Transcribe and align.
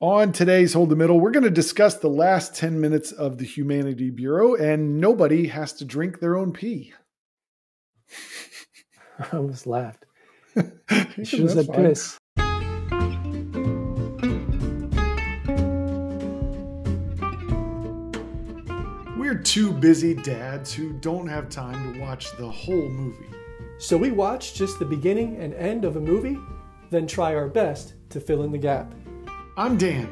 On 0.00 0.30
today's 0.30 0.74
Hold 0.74 0.90
the 0.90 0.96
Middle, 0.96 1.18
we're 1.18 1.32
going 1.32 1.42
to 1.42 1.50
discuss 1.50 1.96
the 1.96 2.06
last 2.06 2.54
10 2.54 2.80
minutes 2.80 3.10
of 3.10 3.38
the 3.38 3.44
Humanity 3.44 4.10
Bureau, 4.10 4.54
and 4.54 5.00
nobody 5.00 5.48
has 5.48 5.72
to 5.72 5.84
drink 5.84 6.20
their 6.20 6.36
own 6.36 6.52
pee. 6.52 6.92
I 9.18 9.36
almost 9.36 9.66
laughed. 9.66 10.06
You 10.54 11.24
should 11.24 11.40
have 11.40 11.50
said 11.50 11.72
piss. 11.72 12.16
We're 19.16 19.42
two 19.42 19.72
busy 19.72 20.14
dads 20.14 20.72
who 20.72 20.92
don't 21.00 21.26
have 21.26 21.48
time 21.48 21.92
to 21.92 22.00
watch 22.00 22.36
the 22.36 22.48
whole 22.48 22.88
movie. 22.88 23.26
So 23.78 23.96
we 23.96 24.12
watch 24.12 24.54
just 24.54 24.78
the 24.78 24.84
beginning 24.84 25.38
and 25.38 25.52
end 25.54 25.84
of 25.84 25.96
a 25.96 26.00
movie, 26.00 26.38
then 26.90 27.08
try 27.08 27.34
our 27.34 27.48
best 27.48 27.94
to 28.10 28.20
fill 28.20 28.44
in 28.44 28.52
the 28.52 28.58
gap. 28.58 28.94
I'm 29.58 29.76
Dan, 29.76 30.08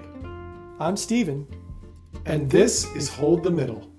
I'm 0.80 0.96
Steven. 0.96 1.46
and 2.24 2.50
this 2.50 2.84
is 2.96 3.08
Hold 3.08 3.44
the 3.44 3.50
Middle. 3.52 3.92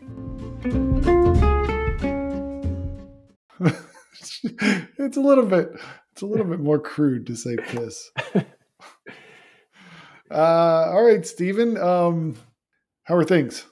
it's 4.99 5.15
a 5.15 5.21
little 5.21 5.45
bit 5.45 5.69
it's 6.11 6.21
a 6.21 6.25
little 6.25 6.45
bit 6.45 6.59
more 6.59 6.79
crude 6.79 7.25
to 7.27 7.37
say 7.37 7.55
piss. 7.55 8.11
uh, 8.35 8.43
all 10.31 11.05
right, 11.05 11.25
Steven. 11.25 11.77
Um, 11.77 12.35
how 13.05 13.15
are 13.15 13.23
things? 13.23 13.67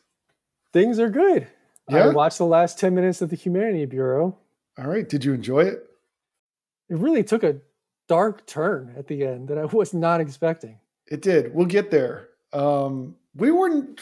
Things 0.71 0.97
are 0.97 1.09
good. 1.09 1.45
I 1.89 2.07
watched 2.07 2.37
the 2.37 2.45
last 2.45 2.79
10 2.79 2.95
minutes 2.95 3.21
of 3.21 3.29
the 3.29 3.35
Humanity 3.35 3.85
Bureau. 3.85 4.37
All 4.77 4.87
right. 4.87 5.09
Did 5.09 5.25
you 5.25 5.33
enjoy 5.33 5.65
it? 5.65 5.83
It 6.89 6.95
really 6.95 7.25
took 7.25 7.43
a 7.43 7.57
dark 8.07 8.47
turn 8.47 8.93
at 8.97 9.07
the 9.07 9.25
end 9.25 9.49
that 9.49 9.57
I 9.57 9.65
was 9.65 9.93
not 9.93 10.21
expecting. 10.21 10.79
It 11.07 11.21
did. 11.21 11.53
We'll 11.53 11.65
get 11.67 11.91
there. 11.91 12.29
Um, 12.53 13.15
we 13.35 13.51
weren't. 13.51 14.01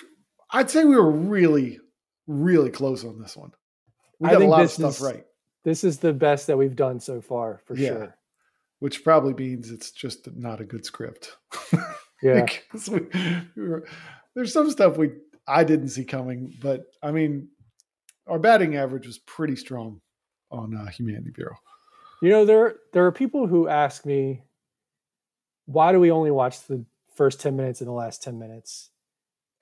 I'd 0.52 0.70
say 0.70 0.86
we 0.86 0.96
were 0.96 1.10
really, 1.12 1.80
really 2.28 2.70
close 2.70 3.04
on 3.04 3.20
this 3.20 3.36
one. 3.36 3.52
We 4.20 4.30
I 4.30 4.34
got 4.34 4.42
a 4.42 4.46
lot 4.48 4.64
of 4.64 4.72
stuff 4.72 4.96
is- 4.98 5.02
right, 5.02 5.26
This 5.64 5.84
is 5.84 5.98
the 6.00 6.14
best 6.14 6.48
that 6.48 6.58
we've 6.58 6.76
done 6.76 7.00
so 7.00 7.20
far, 7.22 7.62
for 7.66 7.76
Yeah. 7.76 7.88
sure. 7.90 8.18
which 8.80 9.04
probably 9.04 9.34
means 9.34 9.72
it's 9.72 9.92
just 9.92 10.30
not 10.36 10.60
a 10.62 10.66
good 10.66 10.86
script. 10.86 11.36
Yeah. 12.22 12.46
We, 12.88 13.00
we 13.58 13.68
were, 13.68 13.86
there's 14.34 14.54
some 14.54 14.72
stuff 14.72 14.96
we 14.96 15.12
I 15.46 15.66
didn't 15.66 15.90
see 15.90 16.06
coming, 16.06 16.56
but 16.62 16.86
I 17.02 17.12
mean, 17.12 17.50
our 18.28 18.40
batting 18.40 18.78
average 18.78 19.06
was 19.06 19.18
pretty 19.18 19.58
strong 19.58 20.00
on 20.50 20.74
uh, 20.74 20.86
Humanity 20.88 21.32
Bureau. 21.32 21.58
You 22.22 22.30
know, 22.30 22.46
there 22.46 22.76
there 22.94 23.06
are 23.06 23.12
people 23.12 23.46
who 23.46 23.68
ask 23.68 24.06
me, 24.06 24.42
why 25.66 25.92
do 25.92 26.00
we 26.00 26.12
only 26.12 26.32
watch 26.32 26.66
the 26.68 26.86
first 27.16 27.40
10 27.42 27.56
minutes 27.56 27.82
and 27.82 27.88
the 27.88 27.94
last 27.94 28.24
10 28.24 28.38
minutes? 28.40 28.90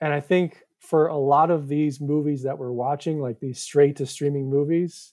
And 0.00 0.12
I 0.12 0.20
think 0.20 0.62
for 0.80 1.06
a 1.06 1.16
lot 1.16 1.50
of 1.50 1.68
these 1.68 2.00
movies 2.00 2.42
that 2.42 2.58
we're 2.58 2.72
watching, 2.72 3.20
like 3.20 3.38
these 3.40 3.60
straight 3.60 3.96
to 3.96 4.06
streaming 4.06 4.50
movies, 4.50 5.12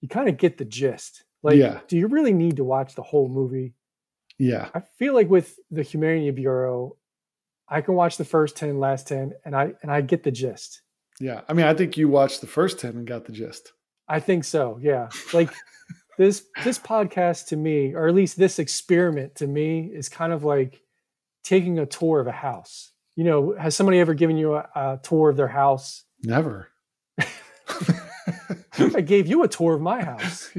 you 0.00 0.08
kind 0.08 0.28
of 0.28 0.36
get 0.36 0.58
the 0.58 0.64
gist. 0.64 1.24
Like, 1.42 1.56
Yeah. 1.56 1.80
do 1.88 1.96
you 1.96 2.06
really 2.06 2.32
need 2.32 2.56
to 2.56 2.64
watch 2.64 2.94
the 2.94 3.02
whole 3.02 3.28
movie? 3.28 3.74
Yeah, 4.38 4.68
I 4.72 4.80
feel 4.98 5.14
like 5.14 5.28
with 5.28 5.58
the 5.70 5.82
Humanity 5.82 6.30
Bureau, 6.30 6.96
I 7.68 7.80
can 7.80 7.94
watch 7.94 8.16
the 8.16 8.24
first 8.24 8.56
10, 8.56 8.78
last 8.78 9.08
10, 9.08 9.32
and 9.44 9.56
I 9.56 9.72
and 9.82 9.90
I 9.90 10.00
get 10.00 10.22
the 10.22 10.30
gist. 10.30 10.82
yeah. 11.20 11.40
I 11.48 11.52
mean, 11.54 11.66
I 11.66 11.74
think 11.74 11.96
you 11.96 12.08
watched 12.08 12.40
the 12.40 12.46
first 12.46 12.78
ten 12.78 12.96
and 12.96 13.04
got 13.06 13.24
the 13.24 13.32
gist. 13.32 13.72
I 14.06 14.20
think 14.20 14.44
so. 14.44 14.78
Yeah. 14.80 15.08
Like 15.32 15.50
this 16.18 16.46
this 16.62 16.78
podcast 16.78 17.48
to 17.48 17.56
me, 17.56 17.94
or 17.94 18.06
at 18.06 18.14
least 18.14 18.36
this 18.38 18.60
experiment 18.60 19.34
to 19.36 19.46
me, 19.48 19.90
is 19.92 20.08
kind 20.08 20.32
of 20.32 20.44
like 20.44 20.80
taking 21.48 21.78
a 21.78 21.86
tour 21.86 22.20
of 22.20 22.26
a 22.26 22.32
house. 22.32 22.92
You 23.16 23.24
know, 23.24 23.54
has 23.58 23.74
somebody 23.74 23.98
ever 23.98 24.14
given 24.14 24.36
you 24.36 24.54
a, 24.54 24.68
a 24.74 25.00
tour 25.02 25.30
of 25.30 25.36
their 25.36 25.48
house? 25.48 26.04
Never. 26.22 26.68
I 28.78 29.00
gave 29.00 29.26
you 29.26 29.42
a 29.42 29.48
tour 29.48 29.74
of 29.74 29.80
my 29.80 30.04
house. 30.04 30.50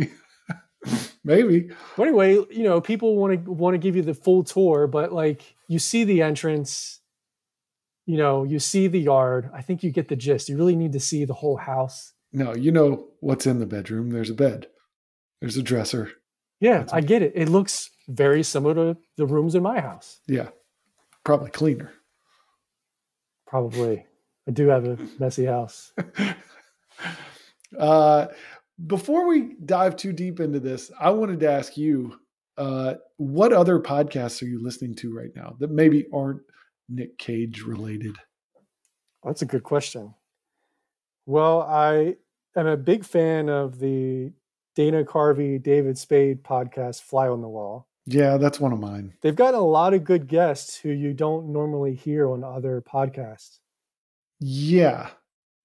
Maybe. 1.24 1.70
But 1.96 2.08
anyway, 2.08 2.34
you 2.34 2.64
know, 2.64 2.82
people 2.82 3.16
want 3.16 3.46
to 3.46 3.52
want 3.52 3.76
to 3.76 3.78
give 3.78 3.96
you 3.96 4.02
the 4.02 4.14
full 4.14 4.44
tour, 4.44 4.88
but 4.88 5.14
like 5.14 5.56
you 5.68 5.80
see 5.80 6.04
the 6.04 6.22
entrance, 6.22 7.00
you 8.06 8.18
know, 8.18 8.44
you 8.44 8.60
see 8.60 8.88
the 8.88 9.00
yard. 9.00 9.50
I 9.54 9.62
think 9.62 9.84
you 9.84 9.92
get 9.92 10.08
the 10.08 10.16
gist. 10.16 10.50
You 10.50 10.58
really 10.58 10.76
need 10.76 10.94
to 10.94 11.00
see 11.00 11.26
the 11.26 11.34
whole 11.34 11.58
house. 11.58 12.14
No, 12.34 12.56
you 12.56 12.72
know 12.72 13.08
what's 13.20 13.46
in 13.46 13.60
the 13.60 13.66
bedroom. 13.66 14.10
There's 14.10 14.30
a 14.30 14.36
bed. 14.36 14.68
There's 15.40 15.58
a 15.58 15.64
dresser. 15.64 16.12
Yeah, 16.60 16.80
That's 16.80 16.94
I 16.94 17.02
get 17.02 17.22
it. 17.22 17.34
It 17.36 17.48
looks 17.48 17.90
very 18.08 18.44
similar 18.44 18.74
to 18.76 18.98
the 19.18 19.26
rooms 19.26 19.56
in 19.56 19.64
my 19.64 19.80
house. 19.80 20.20
Yeah, 20.28 20.50
probably 21.24 21.52
cleaner. 21.52 21.92
Probably. 23.48 24.06
I 24.48 24.52
do 24.52 24.68
have 24.68 24.86
a 24.86 24.98
messy 25.20 25.46
house. 25.46 25.92
Uh, 27.78 28.28
before 28.88 29.28
we 29.28 29.56
dive 29.66 29.96
too 29.96 30.14
deep 30.14 30.40
into 30.40 30.60
this, 30.60 30.92
I 31.00 31.12
wanted 31.12 31.40
to 31.42 31.52
ask 31.52 31.78
you 31.78 32.16
uh, 32.58 32.96
what 33.18 33.54
other 33.54 33.80
podcasts 33.80 34.42
are 34.42 34.48
you 34.48 34.62
listening 34.62 34.96
to 34.96 35.16
right 35.16 35.32
now 35.36 35.56
that 35.60 35.72
maybe 35.72 36.08
aren't 36.14 36.42
Nick 36.88 37.18
Cage 37.18 37.62
related? 37.62 38.16
That's 39.24 39.42
a 39.42 39.46
good 39.46 39.64
question. 39.64 40.14
Well, 41.26 41.62
I 41.62 42.16
am 42.56 42.68
a 42.68 42.78
big 42.78 43.06
fan 43.06 43.50
of 43.50 43.80
the 43.80 44.32
Dana 44.76 45.04
Carvey, 45.04 45.62
David 45.62 45.98
Spade 45.98 46.44
podcast, 46.44 47.02
Fly 47.02 47.28
on 47.28 47.42
the 47.42 47.50
Wall. 47.50 47.89
Yeah, 48.12 48.38
that's 48.38 48.60
one 48.60 48.74
of 48.74 48.80
mine. 48.80 49.14
They've 49.22 49.36
got 49.36 49.54
a 49.54 49.60
lot 49.60 49.94
of 49.94 50.04
good 50.04 50.28
guests 50.28 50.78
who 50.78 50.90
you 50.90 51.14
don't 51.14 51.54
normally 51.54 51.94
hear 51.94 52.28
on 52.28 52.44
other 52.44 52.82
podcasts. 52.82 53.60
Yeah, 54.40 55.12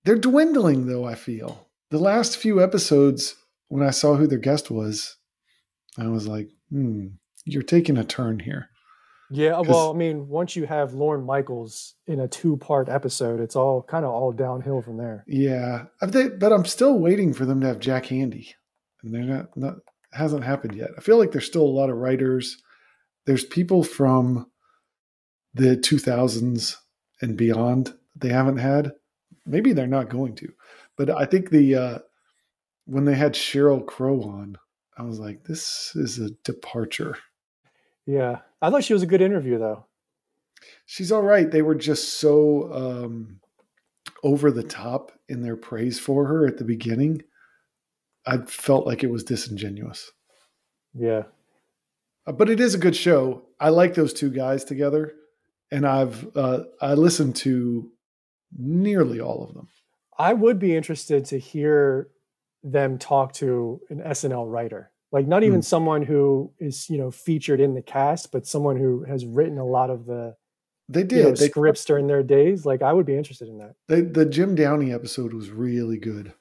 they're 0.04 0.16
dwindling 0.16 0.86
though. 0.86 1.04
I 1.04 1.14
feel 1.14 1.68
the 1.90 1.98
last 1.98 2.36
few 2.36 2.62
episodes 2.62 3.36
when 3.68 3.82
I 3.82 3.90
saw 3.90 4.16
who 4.16 4.26
their 4.26 4.38
guest 4.38 4.70
was, 4.70 5.16
I 5.98 6.08
was 6.08 6.28
like, 6.28 6.50
hmm, 6.70 7.06
you're 7.46 7.62
taking 7.62 7.96
a 7.96 8.04
turn 8.04 8.40
here. 8.40 8.68
Yeah, 9.30 9.60
well, 9.60 9.90
I 9.90 9.94
mean, 9.94 10.28
once 10.28 10.54
you 10.54 10.66
have 10.66 10.92
Lorne 10.92 11.24
Michaels 11.24 11.94
in 12.06 12.20
a 12.20 12.28
two-part 12.28 12.90
episode, 12.90 13.40
it's 13.40 13.56
all 13.56 13.82
kind 13.82 14.04
of 14.04 14.10
all 14.10 14.32
downhill 14.32 14.82
from 14.82 14.98
there. 14.98 15.24
Yeah, 15.26 15.86
but 16.00 16.52
I'm 16.52 16.66
still 16.66 16.98
waiting 16.98 17.32
for 17.32 17.46
them 17.46 17.62
to 17.62 17.66
have 17.68 17.80
Jack 17.80 18.04
Handey, 18.04 18.48
and 19.02 19.14
they're 19.14 19.22
not. 19.22 19.56
Not 19.56 19.76
hasn't 20.14 20.44
happened 20.44 20.74
yet. 20.74 20.90
I 20.96 21.00
feel 21.00 21.18
like 21.18 21.32
there's 21.32 21.46
still 21.46 21.62
a 21.62 21.78
lot 21.78 21.90
of 21.90 21.96
writers. 21.96 22.62
There's 23.26 23.44
people 23.44 23.82
from 23.82 24.46
the 25.54 25.76
2000s 25.76 26.76
and 27.20 27.36
beyond 27.36 27.86
that 27.86 27.98
they 28.16 28.28
haven't 28.28 28.58
had. 28.58 28.92
Maybe 29.46 29.72
they're 29.72 29.86
not 29.86 30.08
going 30.08 30.34
to, 30.36 30.52
but 30.96 31.10
I 31.10 31.26
think 31.26 31.50
the 31.50 31.74
uh, 31.74 31.98
when 32.86 33.04
they 33.04 33.14
had 33.14 33.34
Sheryl 33.34 33.84
Crow 33.84 34.22
on, 34.22 34.56
I 34.96 35.02
was 35.02 35.18
like, 35.18 35.44
this 35.44 35.92
is 35.94 36.18
a 36.18 36.30
departure. 36.44 37.18
Yeah, 38.06 38.40
I 38.62 38.70
thought 38.70 38.84
she 38.84 38.92
was 38.92 39.02
a 39.02 39.06
good 39.06 39.22
interview 39.22 39.58
though. 39.58 39.86
She's 40.86 41.12
all 41.12 41.22
right. 41.22 41.50
They 41.50 41.62
were 41.62 41.74
just 41.74 42.14
so 42.20 42.72
um, 42.72 43.40
over 44.22 44.50
the 44.50 44.62
top 44.62 45.12
in 45.28 45.42
their 45.42 45.56
praise 45.56 45.98
for 45.98 46.26
her 46.26 46.46
at 46.46 46.58
the 46.58 46.64
beginning. 46.64 47.22
I 48.26 48.38
felt 48.38 48.86
like 48.86 49.02
it 49.04 49.10
was 49.10 49.24
disingenuous. 49.24 50.10
Yeah, 50.94 51.24
Uh, 52.26 52.32
But 52.32 52.48
it 52.50 52.60
is 52.60 52.74
a 52.74 52.78
good 52.78 52.96
show. 52.96 53.42
I 53.60 53.68
like 53.70 53.94
those 53.94 54.12
two 54.12 54.30
guys 54.30 54.64
together, 54.64 55.12
and 55.70 55.86
I've 55.86 56.34
uh, 56.36 56.64
I 56.80 56.94
listened 56.94 57.36
to 57.36 57.90
nearly 58.56 59.20
all 59.20 59.42
of 59.44 59.54
them. 59.54 59.68
I 60.18 60.32
would 60.32 60.58
be 60.58 60.76
interested 60.76 61.24
to 61.26 61.38
hear 61.38 62.08
them 62.62 62.98
talk 62.98 63.32
to 63.34 63.80
an 63.90 63.98
SNL 64.00 64.50
writer, 64.50 64.90
like 65.12 65.26
not 65.26 65.42
even 65.42 65.58
Hmm. 65.58 65.62
someone 65.62 66.02
who 66.02 66.52
is 66.58 66.88
you 66.88 66.96
know 66.98 67.10
featured 67.10 67.60
in 67.60 67.74
the 67.74 67.82
cast, 67.82 68.30
but 68.32 68.46
someone 68.46 68.76
who 68.76 69.02
has 69.04 69.26
written 69.26 69.58
a 69.58 69.66
lot 69.66 69.90
of 69.90 70.06
the 70.06 70.36
They 70.88 71.00
you 71.00 71.06
did. 71.06 71.24
know, 71.24 71.30
they, 71.32 71.48
scripts 71.48 71.84
during 71.84 72.06
their 72.06 72.22
days. 72.22 72.64
Like 72.64 72.82
I 72.82 72.92
would 72.92 73.06
be 73.06 73.16
interested 73.16 73.48
in 73.48 73.58
that. 73.58 73.74
they, 73.88 74.00
the 74.02 74.24
Jim 74.24 74.54
Downey 74.54 74.92
episode 74.92 75.34
was 75.34 75.50
really 75.50 75.98
good, 75.98 76.32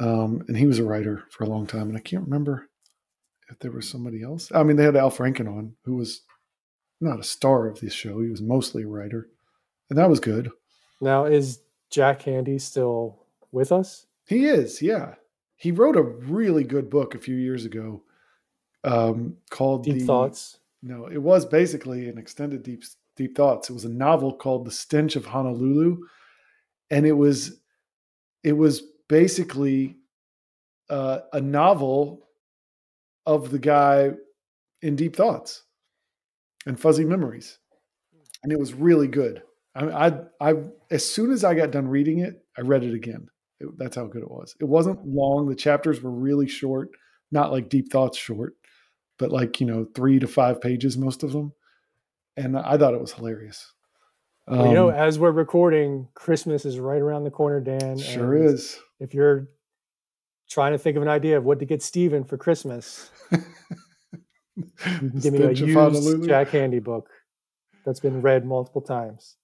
um, 0.00 0.44
and 0.48 0.56
he 0.56 0.66
was 0.66 0.78
a 0.78 0.84
writer 0.84 1.24
for 1.30 1.44
a 1.44 1.48
long 1.48 1.66
time. 1.66 1.88
And 1.88 1.96
I 1.96 2.00
can't 2.00 2.24
remember 2.24 2.68
if 3.48 3.58
there 3.58 3.70
was 3.70 3.88
somebody 3.88 4.22
else. 4.22 4.50
I 4.54 4.62
mean, 4.62 4.76
they 4.76 4.84
had 4.84 4.96
Al 4.96 5.10
Franken 5.10 5.48
on, 5.48 5.74
who 5.84 5.96
was 5.96 6.22
not 7.00 7.20
a 7.20 7.24
star 7.24 7.66
of 7.66 7.80
this 7.80 7.92
show. 7.92 8.20
He 8.20 8.30
was 8.30 8.40
mostly 8.40 8.84
a 8.84 8.88
writer, 8.88 9.28
and 9.90 9.98
that 9.98 10.10
was 10.10 10.20
good. 10.20 10.50
Now 11.00 11.24
is 11.24 11.60
Jack 11.90 12.22
Handey 12.22 12.60
still 12.60 13.26
with 13.50 13.72
us? 13.72 14.06
He 14.26 14.46
is, 14.46 14.80
yeah. 14.80 15.14
He 15.56 15.70
wrote 15.70 15.96
a 15.96 16.02
really 16.02 16.64
good 16.64 16.90
book 16.90 17.14
a 17.14 17.20
few 17.20 17.36
years 17.36 17.64
ago 17.64 18.02
um, 18.84 19.36
called 19.50 19.84
Deep 19.84 19.98
the, 19.98 20.06
thoughts. 20.06 20.58
No, 20.82 21.06
it 21.06 21.18
was 21.18 21.44
basically 21.44 22.08
an 22.08 22.18
extended 22.18 22.62
deep 22.62 22.84
deep 23.16 23.36
thoughts. 23.36 23.70
It 23.70 23.74
was 23.74 23.84
a 23.84 23.90
novel 23.90 24.32
called 24.32 24.64
The 24.64 24.70
Stench 24.70 25.16
of 25.16 25.26
Honolulu, 25.26 25.98
and 26.90 27.06
it 27.06 27.12
was 27.12 27.60
it 28.42 28.54
was 28.54 28.82
basically 29.12 29.98
uh, 30.88 31.18
a 31.34 31.40
novel 31.40 32.26
of 33.26 33.50
the 33.50 33.58
guy 33.58 34.10
in 34.80 34.96
Deep 34.96 35.14
Thoughts 35.14 35.64
and 36.64 36.80
Fuzzy 36.80 37.04
Memories. 37.04 37.58
and 38.42 38.50
it 38.50 38.58
was 38.58 38.72
really 38.72 39.08
good. 39.08 39.42
I, 39.74 40.06
I, 40.06 40.12
I, 40.40 40.54
as 40.90 41.04
soon 41.04 41.30
as 41.30 41.44
I 41.44 41.52
got 41.54 41.72
done 41.72 41.88
reading 41.88 42.20
it, 42.20 42.42
I 42.56 42.62
read 42.62 42.84
it 42.84 42.94
again. 42.94 43.26
It, 43.60 43.68
that's 43.76 43.96
how 43.96 44.06
good 44.06 44.22
it 44.22 44.30
was. 44.30 44.56
It 44.60 44.64
wasn't 44.64 45.06
long. 45.06 45.46
The 45.46 45.56
chapters 45.56 46.00
were 46.00 46.10
really 46.10 46.48
short, 46.48 46.88
not 47.30 47.52
like 47.52 47.68
deep 47.68 47.92
thoughts 47.92 48.16
short, 48.16 48.54
but 49.18 49.30
like 49.30 49.60
you 49.60 49.66
know 49.66 49.86
three 49.94 50.20
to 50.20 50.26
five 50.26 50.58
pages 50.58 50.96
most 50.96 51.22
of 51.22 51.32
them. 51.32 51.52
And 52.38 52.56
I 52.56 52.78
thought 52.78 52.94
it 52.94 53.00
was 53.00 53.12
hilarious. 53.12 53.74
Well, 54.46 54.66
you 54.66 54.74
know, 54.74 54.88
um, 54.88 54.94
as 54.94 55.18
we're 55.18 55.30
recording, 55.30 56.08
Christmas 56.14 56.64
is 56.64 56.78
right 56.78 57.00
around 57.00 57.24
the 57.24 57.30
corner, 57.30 57.60
Dan. 57.60 57.98
Sure 57.98 58.36
is. 58.36 58.78
If 58.98 59.14
you're 59.14 59.48
trying 60.50 60.72
to 60.72 60.78
think 60.78 60.96
of 60.96 61.02
an 61.02 61.08
idea 61.08 61.38
of 61.38 61.44
what 61.44 61.60
to 61.60 61.64
get 61.64 61.82
Steven 61.82 62.24
for 62.24 62.36
Christmas, 62.36 63.10
give 63.30 65.32
me 65.32 65.42
a 65.42 65.52
used 65.52 66.24
Jack 66.24 66.48
Handey 66.48 66.82
book 66.82 67.08
that's 67.84 68.00
been 68.00 68.20
read 68.20 68.44
multiple 68.44 68.82
times. 68.82 69.36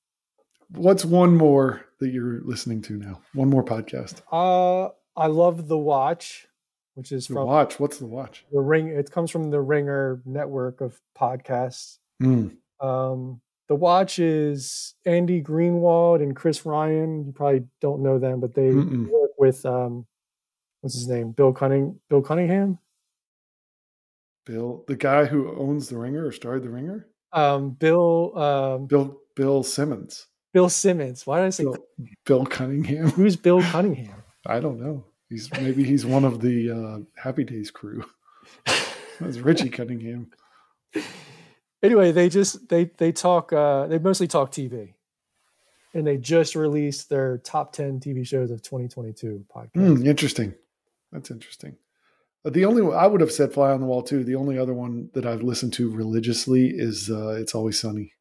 What's 0.70 1.04
one 1.04 1.36
more 1.36 1.86
that 2.00 2.10
you're 2.10 2.40
listening 2.42 2.82
to 2.82 2.96
now? 2.96 3.20
One 3.34 3.48
more 3.48 3.64
podcast. 3.64 4.20
Uh, 4.30 4.90
I 5.16 5.28
love 5.28 5.68
The 5.68 5.78
Watch, 5.78 6.46
which 6.94 7.12
is 7.12 7.28
the 7.28 7.34
from 7.34 7.46
Watch. 7.46 7.80
What's 7.80 7.98
The 7.98 8.06
Watch? 8.06 8.44
The 8.52 8.60
Ring. 8.60 8.88
It 8.88 9.10
comes 9.10 9.30
from 9.30 9.50
the 9.50 9.60
Ringer 9.60 10.20
network 10.26 10.80
of 10.80 11.00
podcasts. 11.18 11.98
Mm. 12.22 12.56
Um, 12.80 13.40
the 13.68 13.74
Watch 13.74 14.18
is 14.18 14.94
Andy 15.04 15.42
Greenwald 15.42 16.22
and 16.22 16.34
Chris 16.34 16.64
Ryan. 16.64 17.26
You 17.26 17.32
probably 17.32 17.64
don't 17.80 18.02
know 18.02 18.18
them, 18.18 18.40
but 18.40 18.54
they 18.54 18.68
Mm-mm. 18.68 19.08
work 19.10 19.30
with 19.38 19.64
um, 19.66 20.06
what's 20.80 20.94
his 20.94 21.08
name? 21.08 21.32
Bill 21.32 21.52
Cunning. 21.52 22.00
Bill 22.08 22.22
Cunningham. 22.22 22.78
Bill, 24.46 24.84
the 24.88 24.96
guy 24.96 25.26
who 25.26 25.54
owns 25.58 25.88
the 25.88 25.98
Ringer 25.98 26.26
or 26.26 26.32
started 26.32 26.62
the 26.62 26.70
Ringer. 26.70 27.06
Um, 27.32 27.70
Bill. 27.70 28.36
Um, 28.38 28.86
Bill. 28.86 29.20
Bill 29.36 29.62
Simmons. 29.62 30.26
Bill 30.52 30.68
Simmons. 30.68 31.26
Why 31.26 31.40
did 31.40 31.46
I 31.46 31.50
say 31.50 31.64
Bill, 31.64 31.76
Bill 32.24 32.46
Cunningham? 32.46 33.10
Who's 33.10 33.36
Bill 33.36 33.60
Cunningham? 33.70 34.22
I 34.46 34.60
don't 34.60 34.80
know. 34.80 35.04
He's 35.28 35.52
maybe 35.52 35.84
he's 35.84 36.06
one 36.06 36.24
of 36.24 36.40
the 36.40 36.70
uh, 36.70 36.98
Happy 37.22 37.44
Days 37.44 37.70
crew. 37.70 38.02
That's 39.20 39.38
Richie 39.38 39.68
Cunningham 39.68 40.30
anyway, 41.82 42.12
they 42.12 42.28
just 42.28 42.69
they 42.69 42.90
they 42.96 43.12
talk 43.12 43.52
uh, 43.52 43.86
they 43.86 43.98
mostly 43.98 44.26
talk 44.26 44.50
TV, 44.50 44.94
and 45.94 46.06
they 46.06 46.16
just 46.16 46.54
released 46.54 47.08
their 47.08 47.38
top 47.38 47.72
ten 47.72 48.00
TV 48.00 48.26
shows 48.26 48.50
of 48.50 48.62
2022 48.62 49.44
podcast. 49.54 49.72
Mm, 49.76 50.06
interesting. 50.06 50.54
That's 51.12 51.30
interesting. 51.30 51.76
The 52.44 52.64
only 52.64 52.94
I 52.94 53.06
would 53.06 53.20
have 53.20 53.32
said 53.32 53.52
Fly 53.52 53.72
on 53.72 53.80
the 53.80 53.86
Wall 53.86 54.02
too. 54.02 54.25
The 54.25 54.36
only 54.36 54.58
other 54.58 54.75
one 54.75 55.10
that 55.14 55.26
I've 55.26 55.42
listened 55.42 55.72
to 55.75 55.90
religiously 55.90 56.69
is 56.69 57.10
uh, 57.10 57.36
It's 57.38 57.54
Always 57.54 57.78
Sunny, 57.78 58.12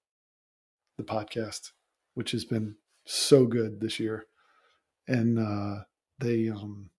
the 0.98 1.04
podcast, 1.04 1.71
which 2.15 2.31
has 2.31 2.44
been 2.44 2.75
so 3.06 3.45
good 3.45 3.80
this 3.80 4.00
year, 4.00 4.25
and 5.07 5.39
uh, 5.39 5.83
they 6.19 6.50
um, 6.50 6.89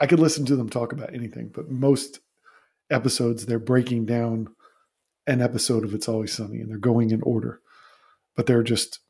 I 0.00 0.06
could 0.06 0.20
listen 0.20 0.44
to 0.46 0.56
them 0.56 0.68
talk 0.68 0.92
about 0.92 1.14
anything, 1.14 1.50
but 1.54 1.70
most 1.70 2.20
episodes 2.90 3.46
they're 3.46 3.58
breaking 3.58 4.06
down 4.06 4.48
an 5.28 5.42
episode 5.42 5.84
of 5.84 5.94
It's 5.94 6.08
Always 6.08 6.32
Sunny, 6.32 6.58
and 6.58 6.70
they're 6.70 6.78
going 6.78 7.10
in 7.10 7.22
order, 7.22 7.60
but 8.34 8.46
they're 8.46 8.62
just 8.62 9.00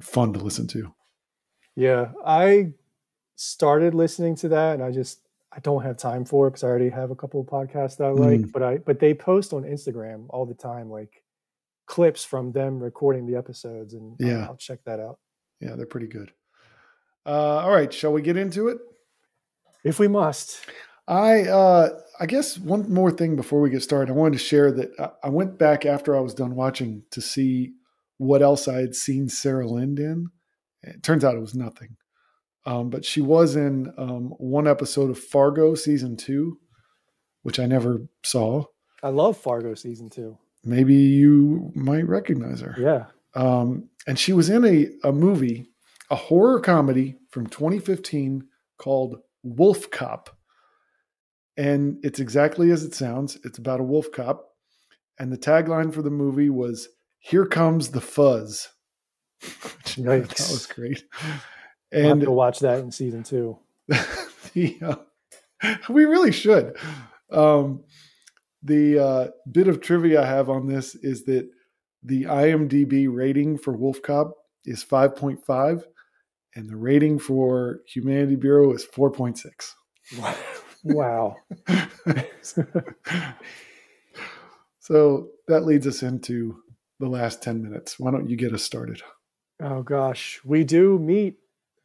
fun 0.00 0.32
to 0.32 0.38
listen 0.38 0.68
to. 0.68 0.94
Yeah, 1.74 2.12
I 2.24 2.72
started 3.34 3.94
listening 3.94 4.36
to 4.36 4.48
that, 4.50 4.74
and 4.74 4.82
I 4.82 4.92
just 4.92 5.20
I 5.52 5.58
don't 5.58 5.82
have 5.82 5.96
time 5.96 6.24
for 6.24 6.46
it 6.46 6.52
because 6.52 6.64
I 6.64 6.68
already 6.68 6.90
have 6.90 7.10
a 7.10 7.16
couple 7.16 7.40
of 7.40 7.46
podcasts 7.48 7.96
that 7.96 8.04
I 8.04 8.10
like. 8.10 8.40
Mm. 8.40 8.52
But 8.52 8.62
I 8.62 8.78
but 8.78 9.00
they 9.00 9.12
post 9.12 9.52
on 9.52 9.64
Instagram 9.64 10.26
all 10.30 10.46
the 10.46 10.54
time, 10.54 10.88
like 10.88 11.24
clips 11.86 12.24
from 12.24 12.52
them 12.52 12.78
recording 12.78 13.26
the 13.26 13.36
episodes, 13.36 13.94
and 13.94 14.16
yeah, 14.20 14.42
I'll, 14.42 14.50
I'll 14.50 14.56
check 14.56 14.78
that 14.86 15.00
out. 15.00 15.18
Yeah, 15.60 15.74
they're 15.74 15.86
pretty 15.86 16.06
good. 16.06 16.32
Uh, 17.26 17.58
all 17.58 17.70
right, 17.70 17.92
shall 17.92 18.12
we 18.12 18.22
get 18.22 18.36
into 18.36 18.68
it? 18.68 18.78
If 19.84 19.98
we 19.98 20.06
must. 20.08 20.60
I 21.10 21.42
uh, 21.42 21.88
I 22.20 22.26
guess 22.26 22.56
one 22.56 22.90
more 22.90 23.10
thing 23.10 23.34
before 23.34 23.60
we 23.60 23.68
get 23.68 23.82
started, 23.82 24.12
I 24.12 24.14
wanted 24.14 24.38
to 24.38 24.44
share 24.44 24.70
that 24.70 25.16
I 25.24 25.28
went 25.28 25.58
back 25.58 25.84
after 25.84 26.16
I 26.16 26.20
was 26.20 26.34
done 26.34 26.54
watching 26.54 27.02
to 27.10 27.20
see 27.20 27.72
what 28.18 28.42
else 28.42 28.68
I 28.68 28.80
had 28.80 28.94
seen 28.94 29.28
Sarah 29.28 29.66
Lind 29.66 29.98
in. 29.98 30.28
It 30.82 31.02
turns 31.02 31.24
out 31.24 31.34
it 31.34 31.40
was 31.40 31.54
nothing, 31.54 31.96
um, 32.64 32.90
but 32.90 33.04
she 33.04 33.20
was 33.20 33.56
in 33.56 33.92
um, 33.98 34.34
one 34.38 34.68
episode 34.68 35.10
of 35.10 35.18
Fargo 35.18 35.74
season 35.74 36.16
two, 36.16 36.58
which 37.42 37.58
I 37.58 37.66
never 37.66 38.06
saw. 38.22 38.66
I 39.02 39.08
love 39.08 39.36
Fargo 39.36 39.74
season 39.74 40.10
two. 40.10 40.38
Maybe 40.62 40.94
you 40.94 41.72
might 41.74 42.06
recognize 42.06 42.60
her. 42.60 42.76
Yeah. 42.78 43.06
Um, 43.34 43.88
and 44.06 44.16
she 44.16 44.32
was 44.32 44.48
in 44.48 44.64
a, 44.64 44.88
a 45.08 45.12
movie, 45.12 45.66
a 46.08 46.16
horror 46.16 46.60
comedy 46.60 47.16
from 47.30 47.48
2015 47.48 48.46
called 48.78 49.16
Wolf 49.42 49.90
Cop 49.90 50.36
and 51.60 51.98
it's 52.02 52.20
exactly 52.20 52.70
as 52.70 52.84
it 52.84 52.94
sounds. 52.94 53.38
It's 53.44 53.58
about 53.58 53.80
a 53.80 53.84
wolf 53.84 54.10
cop. 54.10 54.48
And 55.18 55.30
the 55.30 55.36
tagline 55.36 55.92
for 55.92 56.00
the 56.00 56.08
movie 56.08 56.48
was 56.48 56.88
Here 57.18 57.44
Comes 57.44 57.90
the 57.90 58.00
Fuzz. 58.00 58.68
that 59.42 60.48
was 60.50 60.66
great. 60.66 61.04
And 61.92 62.22
we'll 62.22 62.34
watch 62.34 62.60
that 62.60 62.78
in 62.78 62.90
season 62.90 63.24
two. 63.24 63.58
the, 63.88 64.78
uh, 64.82 65.76
we 65.90 66.06
really 66.06 66.32
should. 66.32 66.78
Um, 67.30 67.84
the 68.62 68.98
uh, 68.98 69.28
bit 69.52 69.68
of 69.68 69.82
trivia 69.82 70.22
I 70.22 70.26
have 70.26 70.48
on 70.48 70.66
this 70.66 70.94
is 70.94 71.24
that 71.24 71.46
the 72.02 72.22
IMDb 72.22 73.06
rating 73.12 73.58
for 73.58 73.76
Wolf 73.76 74.00
Cop 74.00 74.32
is 74.64 74.82
5.5, 74.82 75.82
and 76.54 76.70
the 76.70 76.76
rating 76.76 77.18
for 77.18 77.80
Humanity 77.86 78.36
Bureau 78.36 78.72
is 78.72 78.86
4.6. 78.86 79.42
Wow. 80.84 81.36
so 84.80 85.28
that 85.48 85.64
leads 85.64 85.86
us 85.86 86.02
into 86.02 86.62
the 86.98 87.08
last 87.08 87.42
10 87.42 87.62
minutes. 87.62 87.98
Why 87.98 88.10
don't 88.10 88.28
you 88.28 88.36
get 88.36 88.52
us 88.52 88.62
started? 88.62 89.02
Oh, 89.62 89.82
gosh. 89.82 90.40
We 90.44 90.64
do 90.64 90.98
meet, 90.98 91.38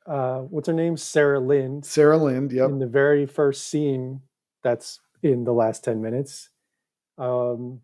uh, 0.05 0.39
what's 0.39 0.67
her 0.67 0.73
name? 0.73 0.97
Sarah 0.97 1.39
Lind. 1.39 1.85
Sarah 1.85 2.17
Lind, 2.17 2.51
yep. 2.51 2.69
In 2.69 2.79
the 2.79 2.87
very 2.87 3.25
first 3.25 3.67
scene 3.67 4.21
that's 4.63 4.99
in 5.21 5.43
the 5.43 5.53
last 5.53 5.83
10 5.83 6.01
minutes. 6.01 6.49
Um, 7.17 7.81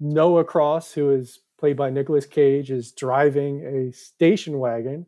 Noah 0.00 0.44
Cross, 0.44 0.92
who 0.92 1.10
is 1.10 1.40
played 1.58 1.76
by 1.76 1.90
Nicolas 1.90 2.26
Cage, 2.26 2.70
is 2.70 2.92
driving 2.92 3.64
a 3.64 3.92
station 3.92 4.58
wagon 4.58 5.06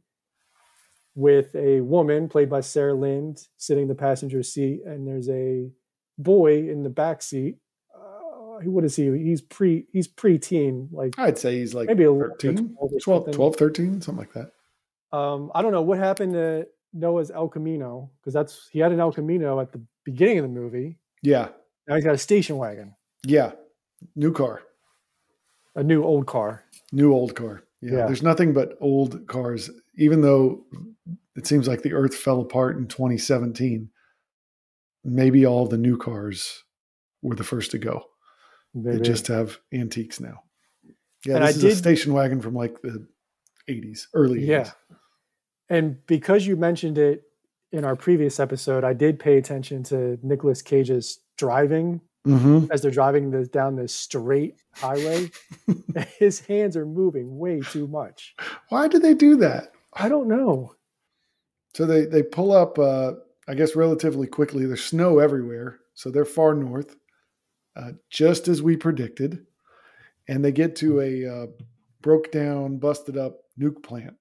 with 1.16 1.56
a 1.56 1.80
woman 1.80 2.28
played 2.28 2.48
by 2.48 2.60
Sarah 2.60 2.94
Lind 2.94 3.48
sitting 3.56 3.82
in 3.82 3.88
the 3.88 3.94
passenger 3.94 4.44
seat, 4.44 4.82
and 4.84 5.08
there's 5.08 5.28
a 5.28 5.68
boy 6.18 6.68
in 6.68 6.82
the 6.82 6.90
back 6.90 7.22
seat. 7.22 7.56
Uh, 7.92 8.60
what 8.60 8.84
is 8.84 8.94
he? 8.94 9.10
He's 9.18 9.40
pre 9.40 9.86
he's 9.92 10.06
pre-teen. 10.06 10.88
Like 10.92 11.18
I'd 11.18 11.38
say 11.38 11.58
he's 11.58 11.74
like 11.74 11.88
maybe 11.88 12.04
a 12.04 12.12
13, 12.12 12.76
12, 13.02 13.32
12, 13.32 13.56
13, 13.56 14.00
something 14.02 14.18
like 14.18 14.32
that. 14.34 14.52
Um, 15.16 15.50
I 15.54 15.62
don't 15.62 15.72
know 15.72 15.82
what 15.82 15.98
happened 15.98 16.34
to 16.34 16.68
Noah's 16.92 17.30
El 17.30 17.48
Camino 17.48 18.10
because 18.20 18.34
that's 18.34 18.68
he 18.70 18.78
had 18.78 18.92
an 18.92 19.00
El 19.00 19.12
Camino 19.12 19.58
at 19.58 19.72
the 19.72 19.80
beginning 20.04 20.38
of 20.38 20.42
the 20.44 20.48
movie. 20.50 20.98
Yeah. 21.22 21.48
Now 21.88 21.94
he's 21.94 22.04
got 22.04 22.14
a 22.14 22.18
station 22.18 22.58
wagon. 22.58 22.94
Yeah. 23.24 23.52
New 24.14 24.32
car. 24.32 24.62
A 25.74 25.82
new 25.82 26.04
old 26.04 26.26
car. 26.26 26.64
New 26.92 27.12
old 27.12 27.34
car. 27.34 27.62
Yeah. 27.80 27.98
yeah. 27.98 28.06
There's 28.06 28.22
nothing 28.22 28.52
but 28.52 28.76
old 28.80 29.26
cars, 29.26 29.70
even 29.96 30.20
though 30.20 30.64
it 31.36 31.46
seems 31.46 31.68
like 31.68 31.82
the 31.82 31.92
earth 31.92 32.14
fell 32.14 32.40
apart 32.40 32.76
in 32.76 32.86
2017. 32.86 33.90
Maybe 35.04 35.46
all 35.46 35.66
the 35.66 35.78
new 35.78 35.96
cars 35.96 36.64
were 37.22 37.36
the 37.36 37.44
first 37.44 37.70
to 37.72 37.78
go. 37.78 38.04
Maybe. 38.74 38.96
They 38.96 39.02
just 39.02 39.28
have 39.28 39.58
antiques 39.72 40.18
now. 40.18 40.42
Yeah, 41.24 41.36
and 41.36 41.44
this 41.44 41.54
I 41.54 41.58
is 41.58 41.62
did, 41.62 41.72
a 41.72 41.76
station 41.76 42.12
wagon 42.12 42.40
from 42.40 42.54
like 42.54 42.80
the 42.82 43.06
80s, 43.68 44.06
early 44.14 44.40
80s. 44.40 44.46
Yeah. 44.46 44.70
And 45.68 46.04
because 46.06 46.46
you 46.46 46.56
mentioned 46.56 46.98
it 46.98 47.22
in 47.72 47.84
our 47.84 47.96
previous 47.96 48.40
episode, 48.40 48.84
I 48.84 48.92
did 48.94 49.18
pay 49.18 49.36
attention 49.36 49.82
to 49.84 50.18
Nicolas 50.22 50.62
Cage's 50.62 51.20
driving 51.36 52.00
mm-hmm. 52.26 52.70
as 52.70 52.82
they're 52.82 52.90
driving 52.90 53.30
the, 53.30 53.46
down 53.46 53.76
this 53.76 53.94
straight 53.94 54.56
highway. 54.74 55.30
His 56.18 56.40
hands 56.40 56.76
are 56.76 56.86
moving 56.86 57.38
way 57.38 57.60
too 57.60 57.88
much. 57.88 58.34
Why 58.68 58.88
do 58.88 58.98
they 58.98 59.14
do 59.14 59.36
that? 59.36 59.72
I 59.96 60.08
don't 60.08 60.28
know. 60.28 60.74
So 61.74 61.86
they 61.86 62.04
they 62.04 62.22
pull 62.22 62.52
up, 62.52 62.78
uh, 62.78 63.12
I 63.48 63.54
guess, 63.54 63.76
relatively 63.76 64.26
quickly. 64.26 64.66
There's 64.66 64.84
snow 64.84 65.18
everywhere, 65.18 65.80
so 65.94 66.10
they're 66.10 66.24
far 66.24 66.54
north, 66.54 66.96
uh, 67.76 67.92
just 68.10 68.48
as 68.48 68.62
we 68.62 68.76
predicted, 68.76 69.46
and 70.28 70.44
they 70.44 70.52
get 70.52 70.76
to 70.76 71.00
a 71.00 71.26
uh, 71.26 71.46
broke 72.02 72.30
down, 72.30 72.78
busted 72.78 73.16
up 73.16 73.40
nuke 73.58 73.82
plant, 73.82 74.14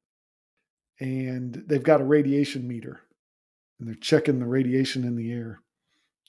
and 0.99 1.63
they've 1.67 1.83
got 1.83 2.01
a 2.01 2.05
radiation 2.05 2.67
meter, 2.67 3.01
and 3.79 3.87
they're 3.87 3.95
checking 3.95 4.39
the 4.39 4.45
radiation 4.45 5.03
in 5.03 5.15
the 5.15 5.31
air, 5.31 5.61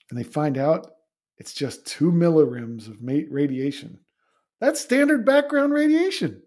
and 0.09 0.19
they 0.19 0.23
find 0.23 0.57
out 0.57 0.91
it's 1.37 1.53
just 1.53 1.85
two 1.85 2.11
millirems 2.11 2.87
of 2.87 2.97
radiation. 3.01 3.99
That's 4.59 4.81
standard 4.81 5.25
background 5.25 5.73
radiation. 5.73 6.41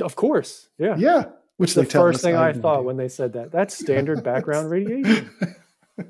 Of 0.00 0.16
course, 0.16 0.68
yeah, 0.78 0.96
Yeah, 0.96 1.24
which 1.58 1.74
the 1.74 1.84
first 1.84 2.22
thing 2.22 2.34
I 2.34 2.52
thought 2.54 2.84
when 2.84 2.96
they 2.96 3.08
said 3.08 3.34
that. 3.34 3.52
That's 3.52 3.76
standard 3.76 4.24
background 4.24 4.70
radiation. 4.76 5.30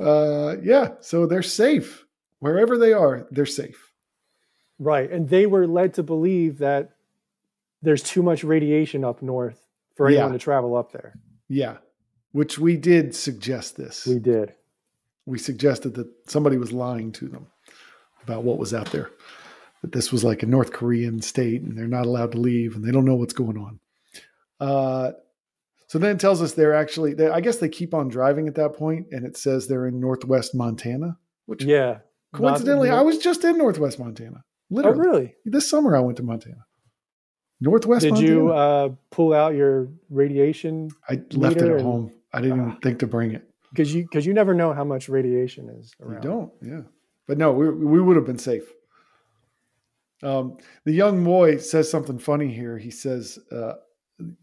uh, 0.00 0.56
yeah, 0.62 0.90
so 1.00 1.26
they're 1.26 1.42
safe 1.42 2.04
wherever 2.40 2.76
they 2.78 2.92
are. 2.92 3.26
They're 3.30 3.46
safe. 3.46 3.92
Right. 4.78 5.10
And 5.10 5.28
they 5.28 5.46
were 5.46 5.66
led 5.66 5.94
to 5.94 6.02
believe 6.02 6.58
that 6.58 6.90
there's 7.82 8.02
too 8.02 8.22
much 8.22 8.44
radiation 8.44 9.04
up 9.04 9.22
north 9.22 9.60
for 9.94 10.08
anyone 10.08 10.26
Yeah. 10.28 10.32
to 10.32 10.38
travel 10.38 10.76
up 10.76 10.92
there. 10.92 11.14
Yeah, 11.48 11.76
which 12.32 12.58
we 12.58 12.76
did 12.76 13.14
suggest 13.14 13.76
this. 13.76 14.06
We 14.06 14.18
did. 14.18 14.54
we 15.26 15.38
suggested 15.38 15.94
that 15.94 16.08
somebody 16.26 16.56
was 16.56 16.72
lying 16.72 17.12
to 17.12 17.28
them 17.28 17.46
about 18.24 18.42
what 18.42 18.58
was 18.58 18.74
out 18.74 18.90
there. 18.90 19.10
That 19.82 19.92
this 19.92 20.10
was 20.10 20.24
like 20.24 20.42
a 20.42 20.46
North 20.46 20.72
Korean 20.72 21.20
state 21.22 21.62
and 21.62 21.76
they're 21.78 21.86
not 21.86 22.06
allowed 22.06 22.32
to 22.32 22.38
leave 22.38 22.74
and 22.74 22.84
they 22.84 22.90
don't 22.90 23.04
know 23.04 23.14
what's 23.14 23.34
going 23.34 23.56
on. 23.58 23.78
Uh, 24.60 25.12
so 25.86 25.98
then 25.98 26.16
it 26.16 26.20
tells 26.20 26.40
us 26.42 26.52
they're 26.52 26.74
actually, 26.74 27.14
they, 27.14 27.28
I 27.28 27.40
guess 27.40 27.58
they 27.58 27.68
keep 27.68 27.94
on 27.94 28.08
driving 28.08 28.48
at 28.48 28.54
that 28.56 28.74
point 28.74 29.08
and 29.12 29.24
it 29.26 29.36
says 29.36 29.66
they're 29.68 29.86
in 29.86 30.00
Northwest 30.00 30.54
Montana, 30.54 31.18
which 31.46 31.64
Yeah. 31.64 31.98
Coincidentally, 32.32 32.90
I 32.90 33.00
was 33.02 33.18
just 33.18 33.44
in 33.44 33.58
Northwest 33.58 33.98
Montana. 33.98 34.42
Oh, 34.44 34.74
Literally. 34.74 34.98
really? 35.00 35.34
This 35.44 35.68
summer 35.68 35.94
I 35.96 36.00
went 36.00 36.16
to 36.16 36.22
Montana. 36.24 36.64
Northwest 37.60 38.02
Did 38.02 38.14
Montana. 38.14 38.32
you 38.34 38.52
uh, 38.52 38.88
pull 39.10 39.32
out 39.32 39.54
your 39.54 39.88
radiation? 40.10 40.90
I 41.08 41.22
left 41.32 41.58
it 41.58 41.62
at 41.64 41.70
and- 41.72 41.80
home. 41.82 42.12
I 42.32 42.40
didn't 42.40 42.58
even 42.58 42.70
Ah. 42.72 42.78
think 42.82 42.98
to 42.98 43.06
bring 43.06 43.30
it. 43.32 43.48
Because 43.70 43.94
you 43.94 44.02
because 44.02 44.26
you 44.26 44.34
never 44.34 44.54
know 44.54 44.72
how 44.72 44.82
much 44.84 45.08
radiation 45.08 45.68
is 45.68 45.94
You 46.00 46.18
don't, 46.20 46.52
yeah. 46.62 46.82
But 47.28 47.38
no, 47.38 47.52
we 47.52 47.68
we 47.70 48.00
would 48.00 48.16
have 48.16 48.24
been 48.26 48.38
safe. 48.38 48.64
Um, 50.22 50.56
the 50.84 50.92
young 50.92 51.22
boy 51.24 51.58
says 51.58 51.90
something 51.90 52.18
funny 52.18 52.52
here. 52.52 52.78
He 52.78 52.90
says, 52.90 53.38
uh, 53.52 53.74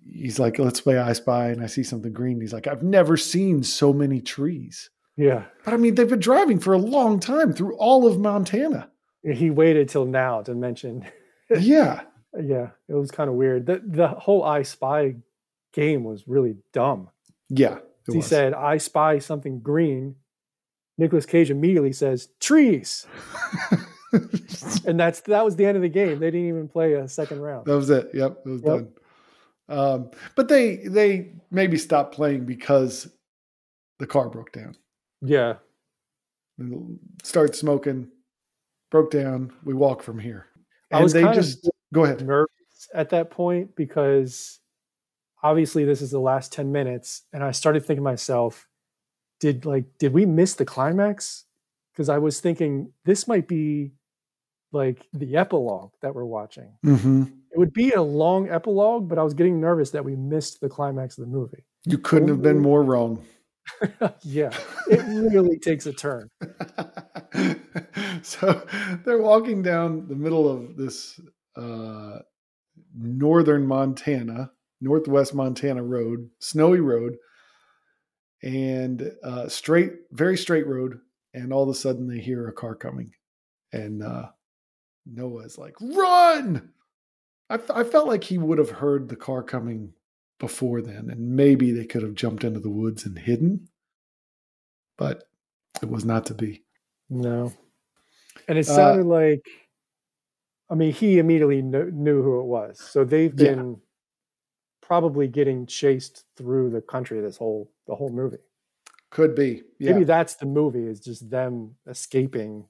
he's 0.06 0.40
like, 0.40 0.60
let's 0.60 0.82
play 0.82 0.98
I 0.98 1.13
Spy, 1.13 1.50
and 1.50 1.62
I 1.63 1.68
see 1.68 1.84
something 1.84 2.13
green. 2.13 2.40
He's 2.42 2.54
like, 2.54 2.68
I've 2.68 2.84
never 2.84 3.18
seen 3.18 3.63
so 3.63 3.94
many 3.94 4.22
trees. 4.22 4.90
Yeah. 5.18 5.46
But 5.66 5.74
I 5.74 5.78
mean, 5.78 5.96
they've 5.96 6.10
been 6.10 6.20
driving 6.20 6.60
for 6.60 6.74
a 6.74 6.78
long 6.78 7.20
time 7.20 7.54
through 7.54 7.75
all 7.78 8.08
of 8.08 8.20
Montana. 8.20 8.90
He 9.24 9.50
waited 9.50 9.90
till 9.90 10.06
now 10.06 10.42
to 10.42 10.56
mention. 10.56 11.06
yeah. 11.60 12.01
yeah, 12.42 12.70
it 12.88 12.94
was 12.94 13.12
kind 13.12 13.30
of 13.30 13.36
weird. 13.36 13.66
The 13.66 13.82
the 13.86 14.08
whole 14.08 14.44
I 14.44 14.63
Spy 14.63 15.16
game 15.74 16.04
was 16.04 16.28
really 16.28 16.56
dumb. 16.74 17.10
Yeah. 17.50 17.80
he 18.10 18.18
was. 18.18 18.25
said, 18.28 18.54
I 18.54 18.78
spy 18.78 19.20
something 19.20 19.60
green. 19.60 20.16
Nicolas 20.98 21.25
Cage 21.25 21.50
immediately 21.51 21.94
says, 21.94 22.30
trees. 22.40 23.06
And 24.86 25.00
that's 25.00 25.22
that 25.22 25.46
was 25.46 25.56
the 25.56 25.66
end 25.66 25.78
of 25.78 25.82
the 25.82 25.88
game. 25.90 26.20
They 26.20 26.32
didn't 26.32 26.50
even 26.50 26.68
play 26.68 26.94
a 26.96 27.08
second 27.08 27.40
round. 27.40 27.66
that 27.66 27.75
was 27.78 27.90
it. 27.90 28.10
Yep. 28.13 28.40
It 28.46 28.50
was 28.50 28.62
Yep. 28.62 28.70
done. 28.70 28.88
Um, 29.72 30.12
but 30.36 30.48
they 30.50 30.78
they 30.88 31.34
maybe 31.50 31.78
stopped 31.78 32.13
playing 32.13 32.46
because 32.46 33.10
the 34.00 34.08
car 34.08 34.30
broke 34.30 34.51
down. 34.51 34.75
Yeah. 35.22 35.56
Start 37.24 37.56
smoking, 37.56 38.10
broke 38.92 39.12
down. 39.12 39.54
We 39.63 39.74
walk 39.74 40.04
from 40.04 40.20
here. 40.20 40.48
I 40.92 40.98
And 40.98 41.04
was 41.04 41.13
they 41.13 41.22
kind 41.24 41.38
of 41.38 41.44
just 41.44 41.70
go 41.94 42.04
ahead. 42.04 42.25
nervous 42.25 42.50
at 42.94 43.10
that 43.10 43.32
point 43.32 43.75
because 43.75 44.60
obviously 45.42 45.86
this 45.86 46.01
is 46.01 46.12
the 46.12 46.20
last 46.20 46.51
10 46.51 46.72
minutes. 46.72 47.24
And 47.34 47.44
I 47.44 47.51
started 47.51 47.82
thinking 47.82 48.04
to 48.04 48.10
myself, 48.10 48.68
did 49.40 49.66
like 49.66 49.86
did 49.98 50.13
we 50.13 50.25
miss 50.25 50.54
the 50.56 50.66
climax? 50.66 51.46
Because 51.94 52.10
I 52.10 52.18
was 52.20 52.40
thinking 52.40 52.92
this 53.06 53.28
might 53.28 53.48
be 53.48 53.94
like 54.72 55.06
the 55.13 55.38
epilogue 55.38 55.92
that 56.01 56.16
we're 56.16 56.25
watching. 56.25 56.74
hmm 56.84 57.24
It 57.51 57.58
would 57.58 57.74
be 57.74 57.92
a 57.92 58.01
long 58.01 58.50
epilogue, 58.50 59.10
but 59.10 59.18
I 59.18 59.24
was 59.24 59.34
getting 59.34 59.60
nervous 59.60 59.92
that 59.92 60.06
we 60.06 60.16
missed 60.16 60.62
the 60.62 60.70
climax 60.70 61.18
of 61.18 61.25
the 61.25 61.32
movie. 61.32 61.66
You 61.86 61.98
couldn't 61.98 62.30
have 62.30 62.42
been 62.42 62.60
more 62.60 62.84
wrong. 62.84 63.24
yeah, 64.22 64.51
it 64.88 65.01
really 65.34 65.58
takes 65.60 65.86
a 65.86 65.94
turn. 65.94 66.30
so 68.22 68.66
they're 69.06 69.22
walking 69.22 69.62
down 69.62 70.08
the 70.08 70.16
middle 70.16 70.50
of 70.50 70.78
this 70.78 71.20
uh, 71.56 72.20
northern 72.96 73.66
Montana, 73.66 74.51
northwest 74.80 75.34
Montana 75.34 75.84
road, 75.84 76.30
snowy 76.40 76.80
road, 76.80 77.18
and 78.44 79.12
uh, 79.24 79.48
straight, 79.48 79.94
very 80.12 80.38
straight 80.38 80.68
road. 80.68 81.00
And 81.34 81.54
all 81.54 81.63
of 81.63 81.70
a 81.70 81.74
sudden, 81.74 82.08
they 82.08 82.20
hear 82.20 82.48
a 82.48 82.54
car 82.54 82.75
coming, 82.75 83.13
and 83.72 84.04
uh, 84.04 84.30
Noah's 85.05 85.58
like, 85.58 85.75
"Run!" 85.81 86.70
I, 87.50 87.55
f- 87.55 87.72
I 87.72 87.84
felt 87.84 88.08
like 88.08 88.24
he 88.24 88.38
would 88.38 88.58
have 88.58 88.70
heard 88.70 89.10
the 89.10 89.15
car 89.15 89.43
coming 89.43 89.93
before 90.39 90.81
then, 90.81 91.10
and 91.10 91.36
maybe 91.36 91.72
they 91.72 91.86
could 91.86 92.01
have 92.03 92.15
jumped 92.15 92.43
into 92.43 92.60
the 92.60 92.70
woods 92.70 93.05
and 93.05 93.17
hidden, 93.20 93.67
but 94.98 95.24
it 95.81 95.89
was 95.89 96.05
not 96.05 96.25
to 96.27 96.34
be. 96.34 96.63
No. 97.10 97.51
And 98.48 98.58
it 98.58 98.67
Uh, 98.70 98.75
sounded 98.75 99.05
like, 99.05 99.46
I 100.70 100.75
mean, 100.75 100.93
he 100.93 101.20
immediately 101.20 101.62
kn- 101.62 101.91
knew 102.03 102.24
who 102.24 102.39
it 102.39 102.46
was. 102.46 102.79
So 102.79 103.03
they've 103.03 103.38
Yeah. 103.39 103.55
been 103.55 103.81
probably 104.81 105.27
getting 105.27 105.65
chased 105.65 106.25
through 106.36 106.70
the 106.72 106.81
country 106.81 107.20
this 107.22 107.38
whole 107.38 107.72
the 107.88 107.96
whole 107.96 108.10
movie. 108.12 108.38
Could 109.10 109.36
be. 109.36 109.63
Yeah. 109.79 109.91
Maybe 109.93 110.05
that's 110.05 110.36
the 110.36 110.46
movie 110.46 110.86
is 110.86 111.00
just 111.01 111.29
them 111.29 111.75
escaping 111.88 112.67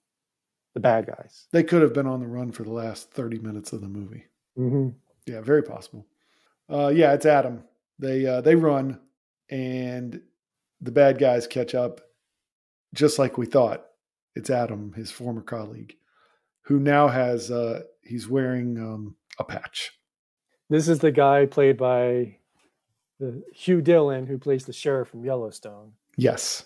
the 0.74 0.80
bad 0.80 1.06
guys. 1.08 1.48
they 1.52 1.64
could 1.64 1.82
have 1.82 1.94
been 1.94 2.08
on 2.08 2.20
the 2.22 2.28
run 2.28 2.52
for 2.52 2.64
the 2.64 2.72
last 2.72 3.12
30 3.12 3.40
minutes 3.40 3.74
of 3.74 3.82
the 3.82 3.88
movie. 3.88 4.26
hmm 4.56 4.90
Yeah, 5.26 5.42
very 5.42 5.64
possible. 5.64 6.06
Uh, 6.70 6.88
yeah, 6.88 7.14
it's 7.14 7.26
Adam. 7.26 7.64
They 8.00 8.26
uh, 8.26 8.42
they 8.42 8.56
run, 8.56 9.00
and 9.50 10.22
the 10.80 10.92
bad 10.92 11.20
guys 11.20 11.46
catch 11.46 11.76
up, 11.76 12.02
just 12.94 13.20
like 13.20 13.38
we 13.38 13.46
thought. 13.46 13.86
It's 14.36 14.50
Adam, 14.50 14.94
his 14.94 15.12
former 15.12 15.42
colleague, 15.42 15.96
who 16.64 16.80
now 16.80 17.10
has 17.10 17.52
uh, 17.52 17.82
he's 18.02 18.28
wearing 18.30 18.78
um, 18.80 19.16
a 19.38 19.44
patch. 19.44 19.92
This 20.70 20.88
is 20.88 21.00
the 21.00 21.12
guy 21.12 21.46
played 21.46 21.76
by 21.78 22.38
the 23.20 23.44
Hugh 23.54 23.82
Dillon 23.82 24.26
who 24.26 24.38
plays 24.38 24.66
the 24.66 24.74
sheriff 24.74 25.10
from 25.10 25.26
Yellowstone. 25.26 25.92
Yes, 26.18 26.64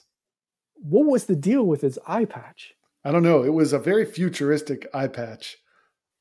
What 0.76 1.06
was 1.08 1.26
the 1.26 1.36
deal 1.36 1.64
with 1.64 1.82
his 1.82 1.98
eye 2.08 2.26
patch? 2.26 2.76
I 3.06 3.12
don't 3.12 3.24
know. 3.24 3.44
It 3.44 3.54
was 3.54 3.72
a 3.72 3.80
very 3.80 4.04
futuristic 4.04 4.88
eye 4.94 5.08
patch. 5.08 5.58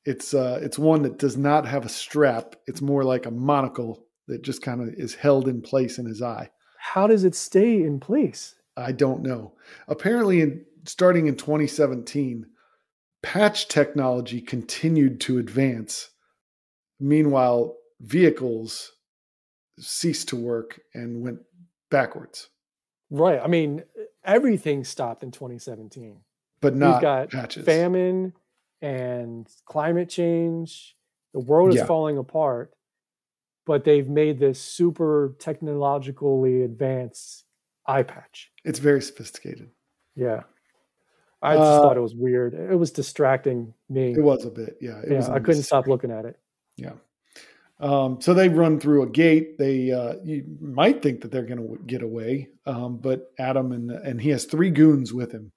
It's 0.05 0.35
uh, 0.35 0.59
it's 0.61 0.77
one 0.77 1.01
that 1.01 1.17
does 1.17 1.35
not 1.35 1.65
have 1.65 1.83
a 1.83 1.89
strap. 1.89 2.55
It's 2.67 2.81
more 2.81 3.03
like 3.03 3.25
a 3.25 3.31
monocle 3.31 4.05
that 4.27 4.43
just 4.43 4.61
kind 4.61 4.81
of 4.81 4.89
is 4.89 5.15
held 5.15 5.47
in 5.47 5.61
place 5.61 5.97
in 5.97 6.05
his 6.05 6.21
eye. 6.21 6.51
How 6.77 7.07
does 7.07 7.23
it 7.23 7.33
stay 7.35 7.81
in 7.81 7.99
place? 7.99 8.55
I 8.77 8.91
don't 8.91 9.23
know. 9.23 9.53
Apparently, 9.87 10.41
in 10.41 10.63
starting 10.85 11.25
in 11.25 11.35
2017, 11.35 12.45
patch 13.23 13.67
technology 13.67 14.39
continued 14.39 15.19
to 15.21 15.39
advance. 15.39 16.11
Meanwhile, 16.99 17.75
vehicles 17.99 18.91
ceased 19.79 20.29
to 20.29 20.35
work 20.35 20.79
and 20.93 21.23
went 21.23 21.39
backwards, 21.89 22.49
Right. 23.09 23.39
I 23.41 23.47
mean, 23.47 23.83
everything 24.23 24.83
stopped 24.83 25.23
in 25.23 25.31
2017. 25.31 26.21
But 26.65 26.75
not 26.75 26.95
We've 26.95 27.01
got 27.01 27.29
patches. 27.31 27.63
famine 27.65 28.33
and 28.81 29.47
climate 29.65 30.09
change. 30.09 30.95
The 31.33 31.39
world 31.39 31.69
is 31.69 31.75
Yeah. 31.75 31.85
falling 31.85 32.17
apart, 32.17 32.73
but 33.65 33.83
they've 33.83 34.07
made 34.09 34.39
this 34.39 34.59
super 34.59 35.35
technologically 35.39 36.63
advanced 36.63 37.45
eye 37.85 38.03
patch. 38.03 38.51
It's 38.63 38.79
very 38.79 39.01
sophisticated. 39.01 39.69
Yeah. 40.15 40.43
I 41.41 41.55
just 41.55 41.63
Uh, 41.71 41.81
thought 41.81 41.97
it 41.97 42.01
was 42.01 42.15
weird. 42.15 42.55
It 42.55 42.79
was 42.79 42.89
distracting 42.91 43.73
me. 43.89 44.13
It 44.13 44.21
was 44.23 44.45
a 44.45 44.49
bit, 44.49 44.77
yeah. 44.81 44.99
It 45.01 45.11
yeah, 45.11 45.17
was 45.17 45.29
I 45.29 45.39
couldn't 45.39 45.63
stop 45.63 45.85
looking 45.87 46.09
at 46.09 46.25
it. 46.25 46.39
Yeah. 46.77 46.93
Um, 47.79 48.21
so 48.21 48.33
they 48.33 48.47
run 48.49 48.79
through 48.79 49.03
a 49.03 49.09
gate. 49.09 49.57
They 49.57 49.91
uh, 49.91 50.15
you 50.23 50.45
might 50.61 51.01
think 51.03 51.21
that 51.21 51.31
they're 51.31 51.43
going 51.45 51.59
to 51.67 51.77
get 51.85 52.01
away, 52.01 52.49
um, 52.65 52.97
but 52.97 53.31
Adam 53.37 53.73
and 53.73 53.91
and 53.91 54.21
he 54.21 54.29
has 54.29 54.45
three 54.45 54.69
goons 54.71 55.13
with 55.13 55.31
him, 55.33 55.51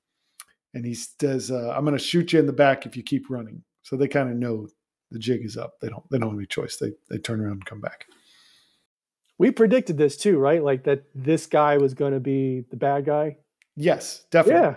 and 0.75 0.85
he 0.85 0.95
says, 0.95 1.51
uh, 1.51 1.73
"I'm 1.77 1.85
going 1.85 1.97
to 1.97 2.03
shoot 2.03 2.33
you 2.33 2.39
in 2.39 2.47
the 2.47 2.53
back 2.53 2.87
if 2.87 2.97
you 2.97 3.03
keep 3.03 3.31
running." 3.31 3.63
So 3.83 3.97
they 3.97 4.09
kind 4.09 4.31
of 4.31 4.37
know 4.37 4.69
the 5.11 5.19
jig 5.19 5.45
is 5.45 5.57
up. 5.57 5.81
They 5.81 5.89
don't 5.89 6.09
they 6.11 6.19
don't 6.19 6.31
have 6.31 6.39
any 6.39 6.47
choice. 6.47 6.77
They 6.77 6.93
they 7.09 7.19
turn 7.19 7.41
around 7.41 7.53
and 7.53 7.67
come 7.67 7.81
back. 7.81 8.07
We 9.39 9.51
predicted 9.51 9.97
this 9.97 10.17
too, 10.17 10.39
right? 10.39 10.63
Like 10.63 10.85
that 10.85 11.05
this 11.15 11.47
guy 11.47 11.79
was 11.79 11.95
going 11.95 12.13
to 12.13 12.21
be 12.21 12.65
the 12.71 12.77
bad 12.77 13.05
guy. 13.05 13.39
Yes, 13.77 14.25
definitely. 14.31 14.63
Yeah. 14.63 14.75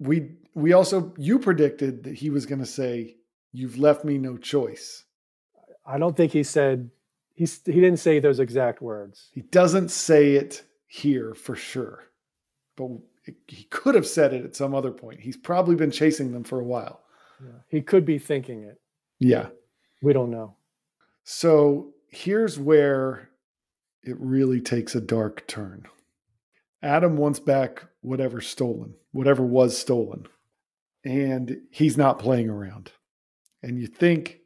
We 0.00 0.36
we 0.54 0.72
also 0.72 1.14
you 1.18 1.38
predicted 1.38 2.04
that 2.04 2.14
he 2.14 2.30
was 2.30 2.46
going 2.46 2.60
to 2.60 2.66
say, 2.66 3.16
"You've 3.52 3.78
left 3.78 4.04
me 4.04 4.18
no 4.18 4.36
choice." 4.36 5.04
I 5.84 5.98
don't 5.98 6.16
think 6.16 6.32
he 6.32 6.42
said 6.42 6.90
he's 7.34 7.60
he 7.64 7.72
didn't 7.72 7.98
say 7.98 8.18
those 8.18 8.40
exact 8.40 8.82
words. 8.82 9.28
He 9.32 9.42
doesn't 9.42 9.90
say 9.90 10.34
it 10.34 10.64
here 10.86 11.34
for 11.34 11.54
sure, 11.54 12.04
but 12.76 12.88
he 13.46 13.64
could 13.64 13.94
have 13.94 14.06
said 14.06 14.32
it 14.32 14.44
at 14.44 14.56
some 14.56 14.74
other 14.74 14.90
point. 14.90 15.20
He's 15.20 15.36
probably 15.36 15.74
been 15.74 15.90
chasing 15.90 16.32
them 16.32 16.44
for 16.44 16.60
a 16.60 16.64
while. 16.64 17.02
Yeah. 17.42 17.60
He 17.68 17.82
could 17.82 18.04
be 18.04 18.18
thinking 18.18 18.62
it. 18.62 18.80
Yeah. 19.18 19.48
We 20.02 20.12
don't 20.12 20.30
know. 20.30 20.56
So 21.24 21.92
here's 22.08 22.58
where 22.58 23.30
it 24.02 24.16
really 24.18 24.60
takes 24.60 24.94
a 24.94 25.00
dark 25.00 25.46
turn. 25.46 25.86
Adam 26.82 27.16
wants 27.16 27.40
back 27.40 27.84
whatever 28.00 28.40
stolen, 28.40 28.94
whatever 29.12 29.42
was 29.44 29.76
stolen. 29.76 30.26
And 31.04 31.58
he's 31.70 31.96
not 31.96 32.18
playing 32.18 32.48
around. 32.48 32.92
And 33.62 33.78
you 33.78 33.86
think 33.86 34.38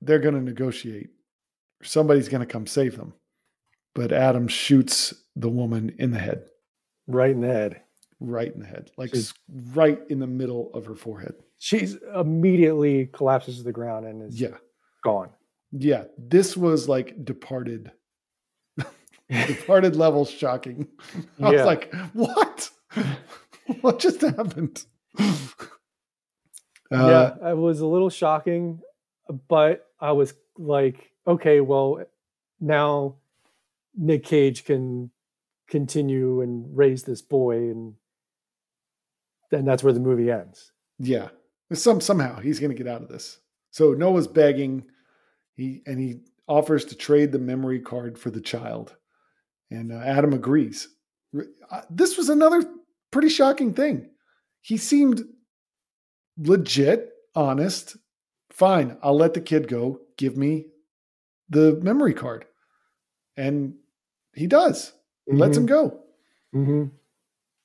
they're 0.00 0.18
going 0.18 0.34
to 0.34 0.40
negotiate, 0.40 1.10
somebody's 1.82 2.28
going 2.28 2.40
to 2.40 2.52
come 2.52 2.66
save 2.66 2.96
them. 2.96 3.14
But 3.94 4.12
Adam 4.12 4.48
shoots 4.48 5.12
the 5.36 5.48
woman 5.48 5.94
in 5.98 6.12
the 6.12 6.18
head. 6.18 6.44
Right 7.06 7.30
in 7.30 7.40
the 7.40 7.48
head. 7.48 7.82
Right 8.20 8.52
in 8.52 8.60
the 8.60 8.66
head. 8.66 8.90
Like 8.96 9.10
She's, 9.10 9.32
right 9.74 9.98
in 10.08 10.18
the 10.18 10.26
middle 10.26 10.70
of 10.74 10.86
her 10.86 10.94
forehead. 10.94 11.34
She's 11.58 11.96
immediately 12.14 13.06
collapses 13.06 13.58
to 13.58 13.62
the 13.62 13.72
ground 13.72 14.06
and 14.06 14.22
is 14.22 14.40
yeah. 14.40 14.56
gone. 15.02 15.30
Yeah. 15.72 16.04
This 16.18 16.56
was 16.56 16.88
like 16.88 17.24
departed 17.24 17.92
departed 19.46 19.96
level 19.96 20.24
shocking. 20.24 20.88
I 21.40 21.50
yeah. 21.50 21.50
was 21.50 21.66
like, 21.66 21.94
what? 22.12 22.70
what 23.80 23.98
just 23.98 24.20
happened? 24.20 24.84
Uh, 26.92 27.36
yeah, 27.40 27.50
it 27.50 27.56
was 27.56 27.80
a 27.80 27.86
little 27.86 28.10
shocking, 28.10 28.80
but 29.48 29.86
I 30.00 30.12
was 30.12 30.34
like, 30.58 31.12
okay, 31.26 31.60
well, 31.60 32.04
now 32.60 33.16
Nick 33.96 34.24
Cage 34.24 34.64
can 34.64 35.10
continue 35.68 36.40
and 36.40 36.76
raise 36.76 37.04
this 37.04 37.22
boy, 37.22 37.56
and 37.56 37.94
then 39.50 39.64
that's 39.64 39.82
where 39.82 39.92
the 39.92 40.00
movie 40.00 40.30
ends. 40.30 40.72
Yeah, 40.98 41.28
some 41.72 42.00
somehow 42.00 42.40
he's 42.40 42.60
going 42.60 42.70
to 42.70 42.82
get 42.82 42.90
out 42.90 43.02
of 43.02 43.08
this. 43.08 43.38
So 43.70 43.92
Noah's 43.92 44.26
begging, 44.26 44.84
he 45.54 45.82
and 45.86 45.98
he 45.98 46.20
offers 46.48 46.84
to 46.86 46.96
trade 46.96 47.32
the 47.32 47.38
memory 47.38 47.80
card 47.80 48.18
for 48.18 48.30
the 48.30 48.40
child. 48.40 48.96
And 49.70 49.92
uh, 49.92 49.98
Adam 49.98 50.32
agrees. 50.32 50.88
Uh, 51.36 51.82
this 51.88 52.16
was 52.16 52.28
another 52.28 52.64
pretty 53.12 53.28
shocking 53.28 53.72
thing. 53.72 54.10
He 54.60 54.76
seemed 54.76 55.22
legit, 56.36 57.12
honest. 57.34 57.96
Fine, 58.50 58.98
I'll 59.02 59.16
let 59.16 59.34
the 59.34 59.40
kid 59.40 59.68
go. 59.68 60.00
Give 60.16 60.36
me 60.36 60.66
the 61.48 61.78
memory 61.82 62.14
card. 62.14 62.46
And 63.36 63.74
he 64.34 64.46
does. 64.46 64.92
He 65.24 65.32
mm-hmm. 65.32 65.40
lets 65.40 65.56
him 65.56 65.66
go. 65.66 66.00
Mm-hmm. 66.54 66.86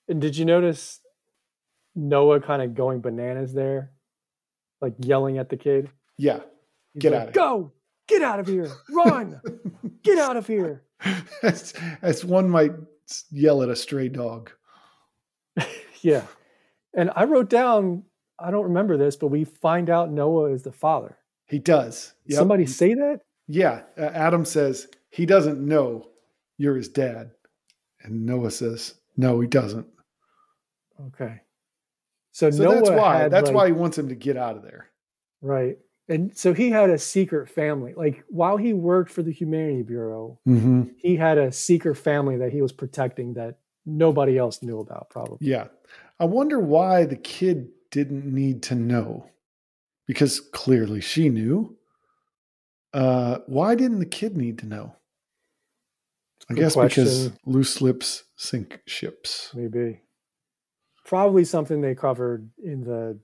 And 0.07 0.21
did 0.21 0.37
you 0.37 0.45
notice 0.45 0.99
Noah 1.95 2.41
kind 2.41 2.61
of 2.61 2.75
going 2.75 3.01
bananas 3.01 3.53
there? 3.53 3.91
Like 4.81 4.93
yelling 4.99 5.37
at 5.37 5.49
the 5.49 5.57
kid? 5.57 5.89
Yeah. 6.17 6.39
He's 6.93 7.01
Get 7.01 7.13
like, 7.13 7.21
out 7.21 7.27
of 7.29 7.33
Go! 7.33 7.57
Here. 8.07 8.19
Get 8.19 8.27
out 8.27 8.39
of 8.39 8.47
here! 8.47 8.71
Run! 8.91 9.41
Get 10.03 10.19
out 10.19 10.37
of 10.37 10.45
here! 10.45 10.83
as, 11.43 11.73
as 12.01 12.23
one 12.23 12.49
might 12.49 12.71
yell 13.31 13.63
at 13.63 13.69
a 13.69 13.75
stray 13.75 14.09
dog. 14.09 14.51
yeah. 16.01 16.23
And 16.95 17.11
I 17.15 17.23
wrote 17.25 17.49
down, 17.49 18.03
I 18.39 18.51
don't 18.51 18.65
remember 18.65 18.97
this, 18.97 19.15
but 19.15 19.27
we 19.27 19.43
find 19.43 19.89
out 19.89 20.11
Noah 20.11 20.51
is 20.51 20.63
the 20.63 20.71
father. 20.71 21.17
He 21.47 21.59
does. 21.59 22.13
Yep. 22.25 22.37
Somebody 22.37 22.65
say 22.65 22.93
that? 22.93 23.21
Yeah. 23.47 23.81
Uh, 23.97 24.05
Adam 24.05 24.45
says 24.45 24.87
he 25.09 25.25
doesn't 25.25 25.59
know 25.59 26.09
you're 26.57 26.75
his 26.75 26.89
dad. 26.89 27.31
And 28.01 28.25
Noah 28.25 28.51
says, 28.51 28.95
no, 29.17 29.39
he 29.39 29.47
doesn't. 29.47 29.87
Okay. 31.07 31.41
So, 32.35 32.51
so 32.51 32.63
Noah 32.63 32.75
that's 32.75 32.89
why 32.89 33.27
that's 33.29 33.47
like, 33.47 33.55
why 33.55 33.65
he 33.67 33.71
wants 33.71 33.97
him 33.97 34.09
to 34.09 34.15
get 34.15 34.35
out 34.35 34.57
of 34.57 34.63
there. 34.63 34.89
Right. 35.41 35.77
And 36.09 36.37
so 36.37 36.53
he 36.53 36.69
had 36.69 36.89
a 36.89 36.97
secret 36.97 37.49
family. 37.49 37.93
Like 37.95 38.25
while 38.27 38.57
he 38.57 38.73
worked 38.73 39.09
for 39.09 39.23
the 39.23 39.31
humanity 39.31 39.83
bureau 39.83 40.37
mm-hmm. 40.45 40.83
he 40.97 41.15
had 41.15 41.37
a 41.37 41.53
secret 41.53 41.95
family 41.95 42.35
that 42.35 42.51
he 42.51 42.61
was 42.61 42.73
protecting 42.73 43.35
that 43.35 43.59
nobody 43.85 44.37
else 44.37 44.61
knew 44.61 44.81
about 44.81 45.09
probably. 45.09 45.37
Yeah. 45.39 45.67
I 46.19 46.25
wonder 46.25 46.59
why 46.59 47.05
the 47.05 47.15
kid 47.15 47.69
didn't 47.89 48.25
need 48.25 48.63
to 48.63 48.75
know 48.75 49.29
because 50.05 50.41
clearly 50.41 50.99
she 50.99 51.29
knew. 51.29 51.77
Uh, 52.93 53.37
why 53.47 53.75
didn't 53.75 53.99
the 53.99 54.05
kid 54.05 54.35
need 54.35 54.59
to 54.59 54.65
know? 54.65 54.93
I 56.49 56.53
Good 56.53 56.63
guess 56.63 56.73
question. 56.73 57.05
because 57.05 57.31
loose 57.45 57.79
lips 57.81 58.25
sink 58.35 58.81
ships. 58.85 59.51
Maybe 59.53 60.01
probably 61.05 61.45
something 61.45 61.81
they 61.81 61.95
covered 61.95 62.49
in 62.63 62.83
the 62.83 63.17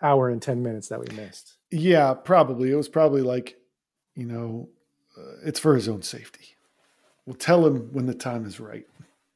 hour 0.00 0.28
and 0.28 0.40
10 0.40 0.62
minutes 0.62 0.88
that 0.88 1.00
we 1.00 1.06
missed 1.16 1.56
yeah, 1.72 2.12
probably. 2.12 2.70
It 2.70 2.76
was 2.76 2.88
probably 2.88 3.22
like, 3.22 3.56
you 4.14 4.26
know, 4.26 4.68
uh, 5.16 5.36
it's 5.44 5.58
for 5.58 5.74
his 5.74 5.88
own 5.88 6.02
safety. 6.02 6.56
We'll 7.26 7.34
tell 7.34 7.66
him 7.66 7.88
when 7.92 8.06
the 8.06 8.14
time 8.14 8.44
is 8.44 8.60
right. 8.60 8.86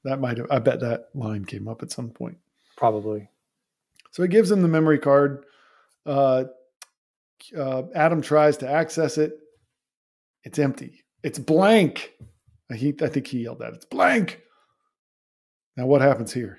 That 0.04 0.20
might 0.20 0.36
have, 0.36 0.46
I 0.50 0.58
bet 0.58 0.80
that 0.80 1.08
line 1.14 1.46
came 1.46 1.66
up 1.66 1.82
at 1.82 1.90
some 1.90 2.10
point. 2.10 2.36
Probably. 2.76 3.28
So 4.12 4.22
he 4.22 4.28
gives 4.28 4.50
him 4.50 4.62
the 4.62 4.68
memory 4.68 4.98
card. 4.98 5.44
Uh, 6.04 6.44
uh, 7.56 7.82
Adam 7.94 8.20
tries 8.20 8.58
to 8.58 8.70
access 8.70 9.18
it. 9.18 9.38
It's 10.44 10.58
empty. 10.58 11.04
It's 11.22 11.38
blank. 11.38 12.12
He, 12.74 12.94
I 13.00 13.08
think 13.08 13.26
he 13.26 13.40
yelled 13.44 13.60
that. 13.60 13.72
It's 13.72 13.84
blank. 13.86 14.42
Now, 15.76 15.86
what 15.86 16.02
happens 16.02 16.32
here? 16.32 16.58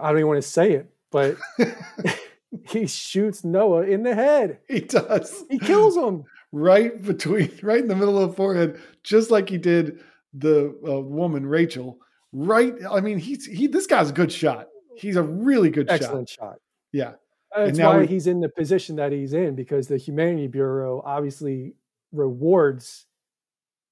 I 0.00 0.08
don't 0.08 0.18
even 0.18 0.28
want 0.28 0.42
to 0.42 0.48
say 0.48 0.72
it, 0.72 0.90
but 1.10 1.36
he 2.68 2.86
shoots 2.86 3.44
Noah 3.44 3.82
in 3.82 4.02
the 4.02 4.14
head. 4.14 4.58
He 4.68 4.80
does. 4.80 5.44
He 5.50 5.58
kills 5.58 5.96
him 5.96 6.24
right 6.52 7.00
between, 7.02 7.50
right 7.62 7.80
in 7.80 7.88
the 7.88 7.96
middle 7.96 8.18
of 8.18 8.30
the 8.30 8.36
forehead, 8.36 8.80
just 9.02 9.30
like 9.30 9.48
he 9.48 9.58
did 9.58 10.00
the 10.32 10.76
uh, 10.86 11.00
woman 11.00 11.46
Rachel. 11.46 11.98
Right. 12.32 12.74
I 12.90 13.00
mean, 13.00 13.18
he's 13.18 13.46
he. 13.46 13.66
This 13.66 13.86
guy's 13.86 14.10
a 14.10 14.12
good 14.12 14.32
shot. 14.32 14.68
He's 14.96 15.16
a 15.16 15.22
really 15.22 15.70
good 15.70 15.90
Excellent 15.90 16.28
shot. 16.28 16.40
shot. 16.40 16.58
Yeah. 16.92 17.12
That's 17.56 17.78
why 17.78 17.98
we, 17.98 18.06
he's 18.08 18.26
in 18.26 18.40
the 18.40 18.48
position 18.48 18.96
that 18.96 19.12
he's 19.12 19.32
in 19.32 19.54
because 19.54 19.86
the 19.86 19.96
Humanity 19.96 20.48
Bureau 20.48 21.00
obviously 21.04 21.74
rewards 22.12 23.06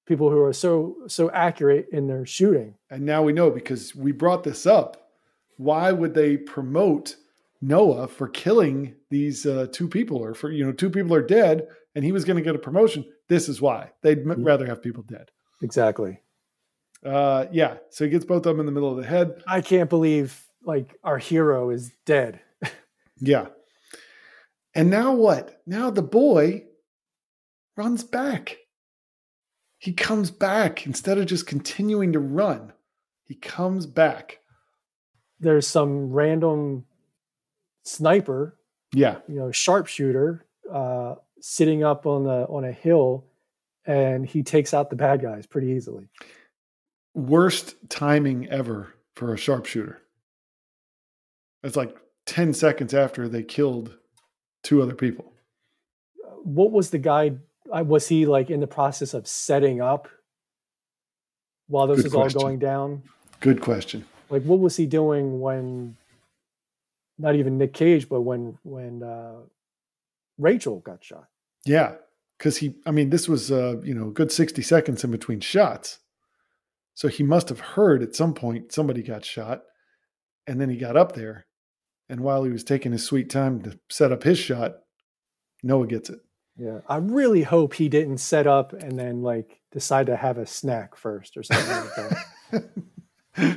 people 0.06 0.30
who 0.30 0.40
are 0.42 0.52
so 0.52 0.96
so 1.06 1.30
accurate 1.30 1.86
in 1.92 2.08
their 2.08 2.26
shooting. 2.26 2.74
And 2.90 3.06
now 3.06 3.22
we 3.22 3.32
know 3.32 3.50
because 3.50 3.94
we 3.94 4.12
brought 4.12 4.42
this 4.42 4.66
up. 4.66 5.01
Why 5.62 5.92
would 5.92 6.14
they 6.14 6.36
promote 6.36 7.16
Noah 7.62 8.08
for 8.08 8.28
killing 8.28 8.96
these 9.08 9.46
uh, 9.46 9.68
two 9.72 9.88
people, 9.88 10.18
or 10.18 10.34
for 10.34 10.50
you 10.50 10.64
know, 10.64 10.72
two 10.72 10.90
people 10.90 11.14
are 11.14 11.22
dead, 11.22 11.68
and 11.94 12.04
he 12.04 12.12
was 12.12 12.24
going 12.24 12.36
to 12.36 12.42
get 12.42 12.56
a 12.56 12.58
promotion. 12.58 13.04
This 13.28 13.48
is 13.48 13.62
why 13.62 13.92
they'd 14.02 14.24
mm-hmm. 14.24 14.42
rather 14.42 14.66
have 14.66 14.82
people 14.82 15.04
dead. 15.04 15.30
Exactly. 15.62 16.20
Uh, 17.04 17.46
yeah. 17.52 17.76
So 17.90 18.04
he 18.04 18.10
gets 18.10 18.24
both 18.24 18.46
of 18.46 18.56
them 18.56 18.60
in 18.60 18.66
the 18.66 18.72
middle 18.72 18.90
of 18.90 18.96
the 18.96 19.08
head. 19.08 19.42
I 19.46 19.60
can't 19.60 19.88
believe 19.88 20.44
like 20.64 20.96
our 21.04 21.18
hero 21.18 21.70
is 21.70 21.92
dead. 22.04 22.40
yeah. 23.18 23.46
And 24.74 24.90
now 24.90 25.12
what? 25.12 25.62
Now 25.66 25.90
the 25.90 26.02
boy 26.02 26.64
runs 27.76 28.04
back. 28.04 28.58
He 29.78 29.92
comes 29.92 30.30
back 30.30 30.86
instead 30.86 31.18
of 31.18 31.26
just 31.26 31.46
continuing 31.46 32.12
to 32.12 32.20
run. 32.20 32.72
He 33.24 33.34
comes 33.34 33.86
back. 33.86 34.38
There's 35.42 35.66
some 35.66 36.12
random 36.12 36.86
sniper, 37.84 38.56
yeah, 38.94 39.16
you 39.28 39.34
know, 39.34 39.50
sharpshooter, 39.50 40.46
uh, 40.72 41.16
sitting 41.40 41.82
up 41.82 42.06
on 42.06 42.22
the 42.22 42.46
on 42.48 42.64
a 42.64 42.70
hill, 42.72 43.24
and 43.84 44.24
he 44.24 44.44
takes 44.44 44.72
out 44.72 44.88
the 44.88 44.96
bad 44.96 45.20
guys 45.20 45.44
pretty 45.46 45.68
easily. 45.68 46.08
Worst 47.14 47.74
timing 47.88 48.48
ever 48.48 48.94
for 49.16 49.34
a 49.34 49.36
sharpshooter. 49.36 50.00
It's 51.64 51.76
like 51.76 51.96
ten 52.24 52.54
seconds 52.54 52.94
after 52.94 53.28
they 53.28 53.42
killed 53.42 53.98
two 54.62 54.80
other 54.80 54.94
people. 54.94 55.32
What 56.44 56.70
was 56.70 56.90
the 56.90 56.98
guy? 56.98 57.32
Was 57.66 58.06
he 58.06 58.26
like 58.26 58.48
in 58.48 58.60
the 58.60 58.68
process 58.68 59.12
of 59.12 59.26
setting 59.26 59.80
up 59.80 60.08
while 61.66 61.88
this 61.88 61.96
Good 61.98 62.06
is 62.06 62.12
question. 62.12 62.38
all 62.38 62.44
going 62.44 62.58
down? 62.60 63.02
Good 63.40 63.60
question. 63.60 64.04
Like, 64.32 64.42
what 64.42 64.58
was 64.58 64.76
he 64.76 64.86
doing 64.86 65.40
when 65.40 65.96
not 67.18 67.36
even 67.36 67.58
Nick 67.58 67.72
Cage, 67.72 68.08
but 68.08 68.22
when 68.22 68.58
when 68.62 69.02
uh, 69.02 69.40
Rachel 70.38 70.80
got 70.80 71.02
shot. 71.02 71.28
Yeah, 71.64 71.94
because 72.36 72.56
he, 72.58 72.74
I 72.84 72.90
mean, 72.90 73.10
this 73.10 73.28
was 73.28 73.50
uh, 73.50 73.76
you 73.82 73.94
know 73.94 74.08
a 74.08 74.12
good 74.12 74.32
sixty 74.32 74.62
seconds 74.62 75.04
in 75.04 75.10
between 75.10 75.40
shots, 75.40 76.00
so 76.94 77.08
he 77.08 77.22
must 77.22 77.48
have 77.48 77.60
heard 77.60 78.02
at 78.02 78.16
some 78.16 78.34
point 78.34 78.72
somebody 78.72 79.02
got 79.02 79.24
shot, 79.24 79.62
and 80.46 80.60
then 80.60 80.68
he 80.68 80.76
got 80.76 80.96
up 80.96 81.14
there, 81.14 81.46
and 82.08 82.20
while 82.20 82.44
he 82.44 82.50
was 82.50 82.64
taking 82.64 82.92
his 82.92 83.04
sweet 83.04 83.30
time 83.30 83.62
to 83.62 83.78
set 83.88 84.12
up 84.12 84.24
his 84.24 84.38
shot, 84.38 84.72
Noah 85.62 85.86
gets 85.86 86.10
it. 86.10 86.18
Yeah, 86.56 86.80
I 86.88 86.96
really 86.96 87.42
hope 87.42 87.74
he 87.74 87.88
didn't 87.88 88.18
set 88.18 88.46
up 88.46 88.74
and 88.74 88.98
then 88.98 89.22
like 89.22 89.60
decide 89.70 90.06
to 90.06 90.16
have 90.16 90.36
a 90.36 90.46
snack 90.46 90.96
first 90.96 91.36
or 91.36 91.42
something 91.42 91.76
like 91.76 91.94
that. 92.50 92.70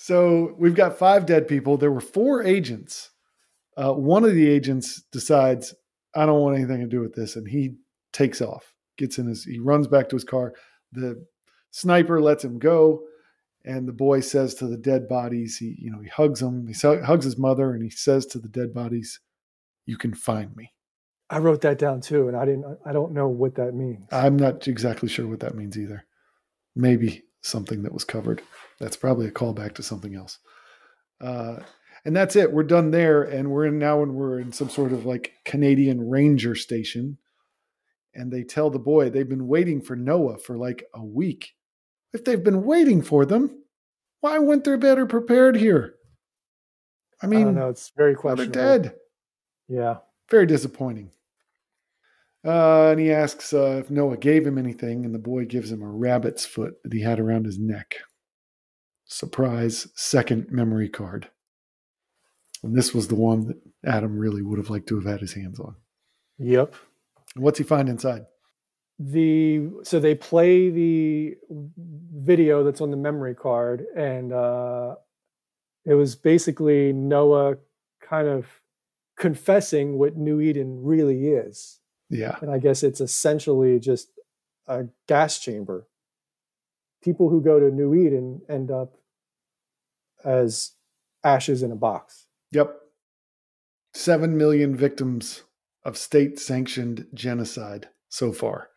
So 0.00 0.54
we've 0.56 0.76
got 0.76 0.96
five 0.96 1.26
dead 1.26 1.48
people. 1.48 1.76
There 1.76 1.90
were 1.90 2.00
four 2.00 2.42
agents. 2.42 3.10
Uh, 3.76 3.92
one 3.92 4.24
of 4.24 4.32
the 4.32 4.48
agents 4.48 5.02
decides, 5.12 5.74
I 6.14 6.24
don't 6.24 6.40
want 6.40 6.56
anything 6.56 6.80
to 6.80 6.86
do 6.86 7.00
with 7.00 7.14
this. 7.14 7.36
And 7.36 7.46
he 7.46 7.74
takes 8.12 8.40
off, 8.40 8.72
gets 8.96 9.18
in 9.18 9.26
his, 9.26 9.44
he 9.44 9.58
runs 9.58 9.88
back 9.88 10.08
to 10.08 10.16
his 10.16 10.24
car. 10.24 10.54
The 10.92 11.26
sniper 11.72 12.22
lets 12.22 12.42
him 12.42 12.58
go. 12.58 13.02
And 13.66 13.86
the 13.86 13.92
boy 13.92 14.20
says 14.20 14.54
to 14.54 14.66
the 14.66 14.78
dead 14.78 15.08
bodies, 15.08 15.58
he, 15.58 15.76
you 15.78 15.90
know, 15.90 16.00
he 16.00 16.08
hugs 16.08 16.40
them, 16.40 16.68
he 16.68 16.74
hugs 16.74 17.26
his 17.26 17.36
mother, 17.36 17.74
and 17.74 17.82
he 17.82 17.90
says 17.90 18.24
to 18.26 18.38
the 18.38 18.48
dead 18.48 18.72
bodies, 18.72 19.20
You 19.84 19.98
can 19.98 20.14
find 20.14 20.56
me. 20.56 20.72
I 21.28 21.40
wrote 21.40 21.60
that 21.60 21.76
down 21.76 22.00
too, 22.00 22.28
and 22.28 22.36
I 22.36 22.46
didn't, 22.46 22.78
I 22.86 22.92
don't 22.92 23.12
know 23.12 23.28
what 23.28 23.56
that 23.56 23.74
means. 23.74 24.08
I'm 24.10 24.36
not 24.36 24.68
exactly 24.68 25.10
sure 25.10 25.26
what 25.26 25.40
that 25.40 25.54
means 25.54 25.76
either. 25.76 26.06
Maybe 26.74 27.24
something 27.42 27.82
that 27.82 27.92
was 27.92 28.04
covered. 28.04 28.42
That's 28.80 28.96
probably 28.96 29.26
a 29.26 29.32
callback 29.32 29.74
to 29.74 29.82
something 29.82 30.14
else. 30.14 30.38
Uh, 31.20 31.56
and 32.04 32.14
that's 32.14 32.36
it. 32.36 32.52
We're 32.52 32.62
done 32.62 32.90
there, 32.90 33.22
and 33.22 33.50
we're 33.50 33.66
in 33.66 33.78
now, 33.78 34.02
and 34.02 34.14
we're 34.14 34.38
in 34.38 34.52
some 34.52 34.68
sort 34.68 34.92
of 34.92 35.04
like 35.04 35.32
Canadian 35.44 36.08
ranger 36.08 36.54
station. 36.54 37.18
And 38.14 38.32
they 38.32 38.42
tell 38.42 38.70
the 38.70 38.78
boy 38.78 39.10
they've 39.10 39.28
been 39.28 39.48
waiting 39.48 39.80
for 39.80 39.96
Noah 39.96 40.38
for 40.38 40.56
like 40.56 40.84
a 40.94 41.04
week. 41.04 41.54
If 42.12 42.24
they've 42.24 42.42
been 42.42 42.64
waiting 42.64 43.02
for 43.02 43.26
them, 43.26 43.62
why 44.20 44.38
weren't 44.38 44.64
they 44.64 44.76
better 44.76 45.06
prepared 45.06 45.56
here? 45.56 45.94
I 47.22 47.26
mean, 47.26 47.54
no, 47.54 47.68
it's 47.68 47.92
very 47.96 48.14
questionable. 48.14 48.52
They're 48.52 48.78
dead. 48.78 48.94
Yeah, 49.68 49.96
very 50.30 50.46
disappointing. 50.46 51.10
Uh, 52.48 52.92
and 52.92 53.00
he 53.00 53.12
asks 53.12 53.52
uh, 53.52 53.76
if 53.78 53.90
Noah 53.90 54.16
gave 54.16 54.46
him 54.46 54.56
anything, 54.56 55.04
and 55.04 55.14
the 55.14 55.18
boy 55.18 55.44
gives 55.44 55.70
him 55.70 55.82
a 55.82 55.86
rabbit's 55.86 56.46
foot 56.46 56.82
that 56.82 56.94
he 56.94 57.02
had 57.02 57.20
around 57.20 57.44
his 57.44 57.58
neck. 57.58 57.96
Surprise, 59.04 59.88
second 59.94 60.46
memory 60.50 60.88
card. 60.88 61.28
And 62.62 62.74
this 62.74 62.94
was 62.94 63.08
the 63.08 63.16
one 63.16 63.48
that 63.48 63.60
Adam 63.84 64.16
really 64.18 64.40
would 64.40 64.56
have 64.56 64.70
liked 64.70 64.88
to 64.88 64.94
have 64.94 65.04
had 65.04 65.20
his 65.20 65.34
hands 65.34 65.60
on. 65.60 65.76
Yep. 66.38 66.74
What's 67.36 67.58
he 67.58 67.64
find 67.64 67.86
inside? 67.86 68.24
The 68.98 69.68
so 69.82 70.00
they 70.00 70.14
play 70.14 70.70
the 70.70 71.36
video 71.50 72.64
that's 72.64 72.80
on 72.80 72.90
the 72.90 72.96
memory 72.96 73.34
card, 73.34 73.84
and 73.94 74.32
uh, 74.32 74.94
it 75.84 75.94
was 75.94 76.16
basically 76.16 76.94
Noah 76.94 77.58
kind 78.00 78.26
of 78.26 78.46
confessing 79.18 79.98
what 79.98 80.16
New 80.16 80.40
Eden 80.40 80.82
really 80.82 81.28
is. 81.28 81.78
Yeah. 82.10 82.36
And 82.40 82.50
I 82.50 82.58
guess 82.58 82.82
it's 82.82 83.00
essentially 83.00 83.78
just 83.78 84.08
a 84.66 84.86
gas 85.06 85.38
chamber. 85.38 85.86
People 87.02 87.28
who 87.28 87.42
go 87.42 87.60
to 87.60 87.70
New 87.70 87.94
Eden 87.94 88.42
end 88.48 88.70
up 88.70 88.94
as 90.24 90.72
ashes 91.22 91.62
in 91.62 91.70
a 91.70 91.76
box. 91.76 92.26
Yep. 92.52 92.74
Seven 93.94 94.36
million 94.36 94.76
victims 94.76 95.42
of 95.84 95.96
state 95.96 96.38
sanctioned 96.38 97.06
genocide 97.14 97.88
so 98.08 98.32
far. 98.32 98.68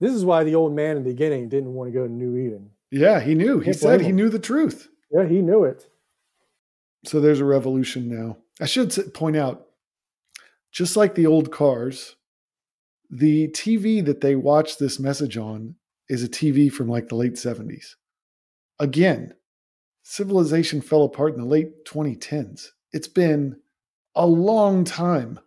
This 0.00 0.12
is 0.12 0.24
why 0.24 0.44
the 0.44 0.54
old 0.54 0.74
man 0.74 0.96
in 0.96 1.04
the 1.04 1.10
beginning 1.10 1.48
didn't 1.48 1.74
want 1.74 1.88
to 1.88 1.98
go 1.98 2.06
to 2.06 2.12
New 2.12 2.36
Eden. 2.36 2.70
Yeah, 2.90 3.20
he 3.20 3.34
knew. 3.34 3.60
He 3.60 3.72
said 3.72 4.00
he 4.00 4.12
knew 4.12 4.28
the 4.28 4.38
truth. 4.38 4.88
Yeah, 5.10 5.26
he 5.26 5.40
knew 5.40 5.64
it. 5.64 5.86
So 7.04 7.20
there's 7.20 7.40
a 7.40 7.44
revolution 7.44 8.08
now. 8.08 8.38
I 8.60 8.66
should 8.66 9.14
point 9.14 9.36
out, 9.36 9.66
just 10.72 10.96
like 10.96 11.14
the 11.14 11.26
old 11.26 11.50
cars, 11.50 12.16
the 13.10 13.48
TV 13.48 14.04
that 14.04 14.20
they 14.20 14.36
watch 14.36 14.78
this 14.78 14.98
message 14.98 15.36
on 15.36 15.76
is 16.08 16.22
a 16.22 16.28
TV 16.28 16.72
from 16.72 16.88
like 16.88 17.08
the 17.08 17.14
late 17.14 17.34
70s. 17.34 17.94
Again, 18.78 19.34
civilization 20.02 20.80
fell 20.80 21.04
apart 21.04 21.34
in 21.34 21.40
the 21.40 21.46
late 21.46 21.84
2010s. 21.84 22.68
It's 22.92 23.08
been 23.08 23.56
a 24.14 24.26
long 24.26 24.84
time 24.84 25.40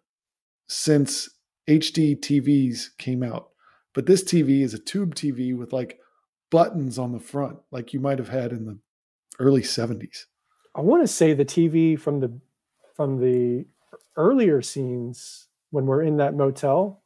since 0.67 1.29
HD 1.67 2.19
TVs 2.19 2.97
came 2.97 3.23
out. 3.23 3.49
But 3.93 4.05
this 4.05 4.23
TV 4.23 4.61
is 4.61 4.73
a 4.73 4.79
tube 4.79 5.15
TV 5.15 5.55
with 5.55 5.73
like 5.73 5.99
buttons 6.51 6.97
on 6.99 7.11
the 7.11 7.19
front, 7.19 7.59
like 7.71 7.93
you 7.93 7.99
might 7.99 8.19
have 8.19 8.29
had 8.29 8.51
in 8.51 8.65
the 8.65 8.79
early 9.39 9.61
70s. 9.61 10.25
I 10.75 10.81
want 10.81 11.03
to 11.03 11.07
say 11.07 11.33
the 11.33 11.45
TV 11.45 11.99
from 11.99 12.19
the 12.19 12.39
from 12.95 13.19
the 13.19 13.65
earlier 14.17 14.61
scenes 14.61 15.47
when 15.71 15.85
we're 15.85 16.03
in 16.03 16.17
that 16.17 16.35
motel 16.35 17.01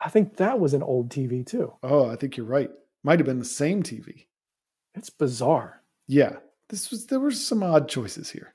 I 0.00 0.08
think 0.08 0.36
that 0.36 0.60
was 0.60 0.74
an 0.74 0.82
old 0.82 1.10
TV 1.10 1.44
too. 1.44 1.72
Oh, 1.82 2.08
I 2.08 2.16
think 2.16 2.36
you're 2.36 2.46
right. 2.46 2.70
Might 3.02 3.18
have 3.18 3.26
been 3.26 3.38
the 3.38 3.44
same 3.44 3.82
TV. 3.82 4.26
It's 4.94 5.10
bizarre. 5.10 5.82
Yeah, 6.06 6.36
this 6.68 6.90
was 6.90 7.06
there 7.06 7.20
were 7.20 7.30
some 7.30 7.62
odd 7.62 7.88
choices 7.88 8.30
here. 8.30 8.54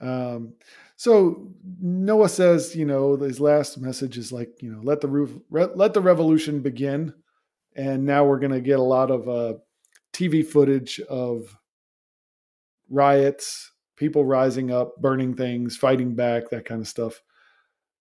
Um, 0.00 0.54
so 0.96 1.48
Noah 1.80 2.28
says, 2.28 2.74
you 2.74 2.84
know, 2.84 3.16
his 3.16 3.40
last 3.40 3.78
message 3.78 4.16
is 4.16 4.32
like, 4.32 4.62
you 4.62 4.70
know, 4.72 4.80
let 4.82 5.00
the 5.00 5.08
roof, 5.08 5.32
re- 5.50 5.68
let 5.74 5.94
the 5.94 6.00
revolution 6.00 6.60
begin, 6.60 7.12
and 7.76 8.04
now 8.04 8.24
we're 8.24 8.38
going 8.38 8.52
to 8.52 8.60
get 8.60 8.78
a 8.78 8.82
lot 8.82 9.10
of 9.10 9.28
uh, 9.28 9.58
TV 10.12 10.44
footage 10.46 11.00
of 11.08 11.56
riots, 12.88 13.72
people 13.96 14.24
rising 14.24 14.70
up, 14.70 14.96
burning 15.00 15.34
things, 15.34 15.76
fighting 15.76 16.14
back, 16.14 16.50
that 16.50 16.64
kind 16.64 16.80
of 16.80 16.88
stuff, 16.88 17.20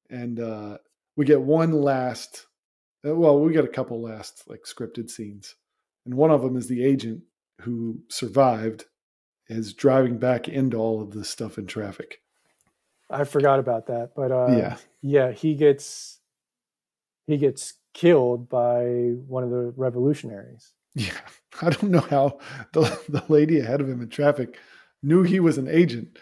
and 0.09 0.39
uh, 0.39 0.77
we 1.17 1.25
get 1.25 1.41
one 1.41 1.73
last 1.73 2.45
uh, 3.05 3.13
well 3.13 3.37
we 3.41 3.51
get 3.51 3.65
a 3.65 3.69
couple 3.69 4.01
last 4.01 4.43
like 4.47 4.61
scripted 4.63 5.09
scenes 5.09 5.55
and 6.05 6.15
one 6.15 6.31
of 6.31 6.41
them 6.41 6.55
is 6.55 6.67
the 6.67 6.85
agent 6.85 7.21
who 7.61 7.99
survived 8.07 8.85
is 9.49 9.73
driving 9.73 10.17
back 10.17 10.47
into 10.47 10.77
all 10.77 11.01
of 11.01 11.11
this 11.11 11.29
stuff 11.29 11.57
in 11.57 11.65
traffic. 11.65 12.21
I 13.09 13.25
forgot 13.25 13.59
about 13.59 13.87
that 13.87 14.11
but 14.15 14.31
uh, 14.31 14.47
yeah. 14.51 14.77
yeah 15.01 15.31
he 15.31 15.55
gets 15.55 16.19
he 17.25 17.37
gets 17.37 17.73
killed 17.93 18.47
by 18.47 18.85
one 19.27 19.43
of 19.43 19.49
the 19.49 19.73
revolutionaries. 19.75 20.73
Yeah. 20.95 21.19
I 21.61 21.71
don't 21.71 21.91
know 21.91 22.01
how 22.01 22.37
the, 22.73 22.81
the 23.09 23.23
lady 23.27 23.59
ahead 23.59 23.81
of 23.81 23.89
him 23.89 24.01
in 24.01 24.09
traffic 24.09 24.57
knew 25.01 25.23
he 25.23 25.39
was 25.39 25.57
an 25.57 25.67
agent 25.67 26.19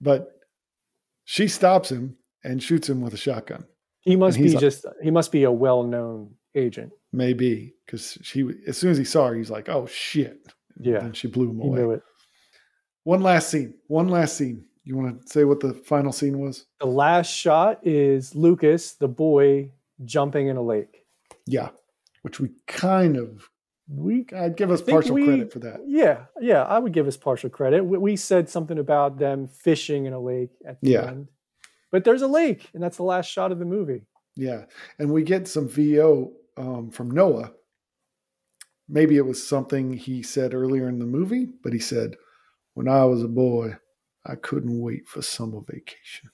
but 0.00 0.32
she 1.24 1.48
stops 1.48 1.90
him 1.90 2.16
and 2.44 2.62
shoots 2.62 2.88
him 2.88 3.00
with 3.00 3.12
a 3.12 3.16
shotgun 3.16 3.64
he 4.08 4.16
must 4.16 4.38
be 4.38 4.54
just 4.56 4.86
he 5.02 5.10
must 5.10 5.30
be 5.30 5.44
a 5.44 5.52
well-known 5.52 6.34
agent. 6.54 6.92
Maybe 7.12 7.74
because 7.84 8.16
she 8.22 8.48
as 8.66 8.78
soon 8.78 8.90
as 8.90 8.98
he 8.98 9.04
saw 9.04 9.28
her, 9.28 9.34
he's 9.34 9.50
like, 9.50 9.68
"Oh 9.68 9.86
shit!" 9.86 10.54
Yeah, 10.80 11.04
and 11.04 11.16
she 11.16 11.28
blew 11.28 11.50
him 11.50 11.60
he 11.60 11.68
away. 11.68 11.78
Knew 11.78 11.90
it. 11.92 12.02
One 13.04 13.20
last 13.20 13.50
scene. 13.50 13.74
One 13.86 14.08
last 14.08 14.36
scene. 14.36 14.64
You 14.84 14.96
want 14.96 15.20
to 15.20 15.28
say 15.28 15.44
what 15.44 15.60
the 15.60 15.74
final 15.74 16.12
scene 16.12 16.38
was? 16.38 16.64
The 16.80 16.86
last 16.86 17.30
shot 17.30 17.86
is 17.86 18.34
Lucas, 18.34 18.94
the 18.94 19.08
boy, 19.08 19.72
jumping 20.04 20.48
in 20.48 20.56
a 20.56 20.62
lake. 20.62 21.04
Yeah, 21.46 21.68
which 22.22 22.40
we 22.40 22.50
kind 22.66 23.18
of 23.18 23.50
we 23.88 24.26
I'd 24.34 24.56
give 24.56 24.70
us 24.70 24.80
partial 24.80 25.14
we, 25.14 25.26
credit 25.26 25.52
for 25.52 25.58
that. 25.58 25.80
Yeah, 25.86 26.24
yeah, 26.40 26.62
I 26.62 26.78
would 26.78 26.92
give 26.92 27.06
us 27.06 27.18
partial 27.18 27.50
credit. 27.50 27.84
We, 27.84 27.98
we 27.98 28.16
said 28.16 28.48
something 28.48 28.78
about 28.78 29.18
them 29.18 29.48
fishing 29.48 30.06
in 30.06 30.14
a 30.14 30.20
lake 30.20 30.52
at 30.66 30.80
the 30.80 30.90
yeah. 30.90 31.08
end 31.08 31.28
but 31.90 32.04
there's 32.04 32.22
a 32.22 32.28
lake, 32.28 32.68
and 32.74 32.82
that's 32.82 32.96
the 32.96 33.02
last 33.02 33.30
shot 33.30 33.52
of 33.52 33.58
the 33.58 33.64
movie. 33.64 34.06
Yeah, 34.36 34.64
and 34.98 35.12
we 35.12 35.22
get 35.22 35.48
some 35.48 35.68
VO 35.68 36.32
um, 36.56 36.90
from 36.90 37.10
Noah. 37.10 37.52
Maybe 38.88 39.16
it 39.16 39.26
was 39.26 39.46
something 39.46 39.92
he 39.92 40.22
said 40.22 40.54
earlier 40.54 40.88
in 40.88 40.98
the 40.98 41.06
movie, 41.06 41.48
but 41.62 41.72
he 41.72 41.78
said, 41.78 42.16
"When 42.74 42.88
I 42.88 43.04
was 43.04 43.22
a 43.22 43.28
boy, 43.28 43.76
I 44.24 44.36
couldn't 44.36 44.80
wait 44.80 45.08
for 45.08 45.22
summer 45.22 45.60
vacation." 45.60 46.30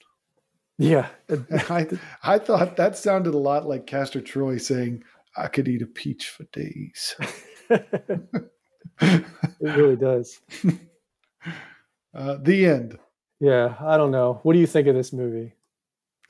Yeah, 0.77 1.07
I 1.69 1.87
I 2.23 2.39
thought 2.39 2.77
that 2.77 2.97
sounded 2.97 3.33
a 3.33 3.39
lot 3.39 3.67
like 3.67 3.87
Castor 3.87 4.21
Troy 4.21 4.57
saying, 4.57 5.03
"I 5.35 5.47
could 5.47 5.67
eat 5.67 5.81
a 5.81 5.87
peach 5.87 6.29
for 6.29 6.43
days." 6.45 7.15
it 7.69 9.25
really 9.61 9.95
does. 9.95 10.39
Uh, 12.15 12.37
the 12.41 12.65
end. 12.65 12.97
Yeah, 13.45 13.75
I 13.79 13.95
don't 13.95 14.09
know. 14.09 14.39
What 14.41 14.53
do 14.53 14.59
you 14.59 14.65
think 14.65 14.87
of 14.87 14.95
this 14.95 15.13
movie? 15.13 15.53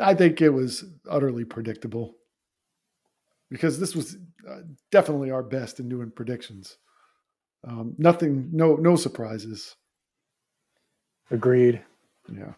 I 0.02 0.14
think 0.14 0.42
it 0.42 0.50
was 0.50 0.84
utterly 1.10 1.46
predictable 1.46 2.18
because 3.50 3.80
this 3.80 3.96
was 3.96 4.18
uh, 4.46 4.64
definitely 4.92 5.32
our 5.32 5.42
best 5.42 5.80
in 5.80 5.88
doing 5.88 6.12
predictions. 6.12 6.78
Um, 7.66 7.96
nothing, 7.98 8.50
no, 8.52 8.76
no 8.76 8.98
surprises. 8.98 9.78
Agreed. 11.32 11.82
Yeah. 12.30 12.56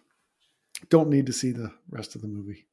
Don't 0.90 1.10
need 1.10 1.28
to 1.28 1.34
see 1.34 1.52
the 1.52 1.72
rest 1.92 2.16
of 2.16 2.22
the 2.24 2.28
movie. 2.28 2.66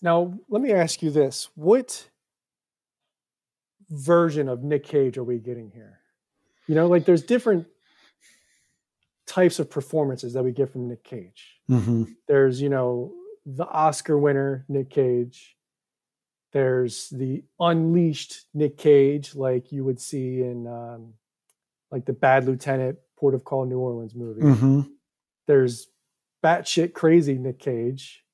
Now, 0.00 0.38
let 0.48 0.62
me 0.62 0.70
ask 0.70 1.02
you 1.02 1.10
this. 1.10 1.48
What 1.56 2.08
version 3.90 4.48
of 4.48 4.62
Nick 4.62 4.84
Cage 4.84 5.18
are 5.18 5.24
we 5.24 5.40
getting 5.40 5.72
here? 5.72 5.98
You 6.68 6.76
know, 6.76 6.86
like 6.86 7.04
there's 7.04 7.24
different 7.24 7.66
types 9.26 9.58
of 9.58 9.70
performances 9.70 10.32
that 10.34 10.42
we 10.42 10.52
get 10.52 10.70
from 10.70 10.88
Nick 10.88 11.04
Cage. 11.04 11.60
Mm-hmm. 11.70 12.04
There's, 12.28 12.60
you 12.60 12.68
know, 12.68 13.12
the 13.46 13.66
Oscar 13.66 14.18
winner, 14.18 14.64
Nick 14.68 14.90
Cage. 14.90 15.56
There's 16.52 17.08
the 17.10 17.42
unleashed 17.58 18.46
Nick 18.54 18.78
Cage, 18.78 19.34
like 19.34 19.72
you 19.72 19.84
would 19.84 20.00
see 20.00 20.40
in 20.40 20.66
um, 20.66 21.14
like 21.90 22.04
the 22.04 22.12
Bad 22.12 22.46
Lieutenant, 22.46 22.98
Port 23.16 23.34
of 23.34 23.44
Call, 23.44 23.66
New 23.66 23.78
Orleans 23.78 24.14
movie. 24.14 24.42
Mm-hmm. 24.42 24.80
There's 25.46 25.88
batshit 26.44 26.92
crazy 26.92 27.38
Nick 27.38 27.58
Cage. 27.58 28.24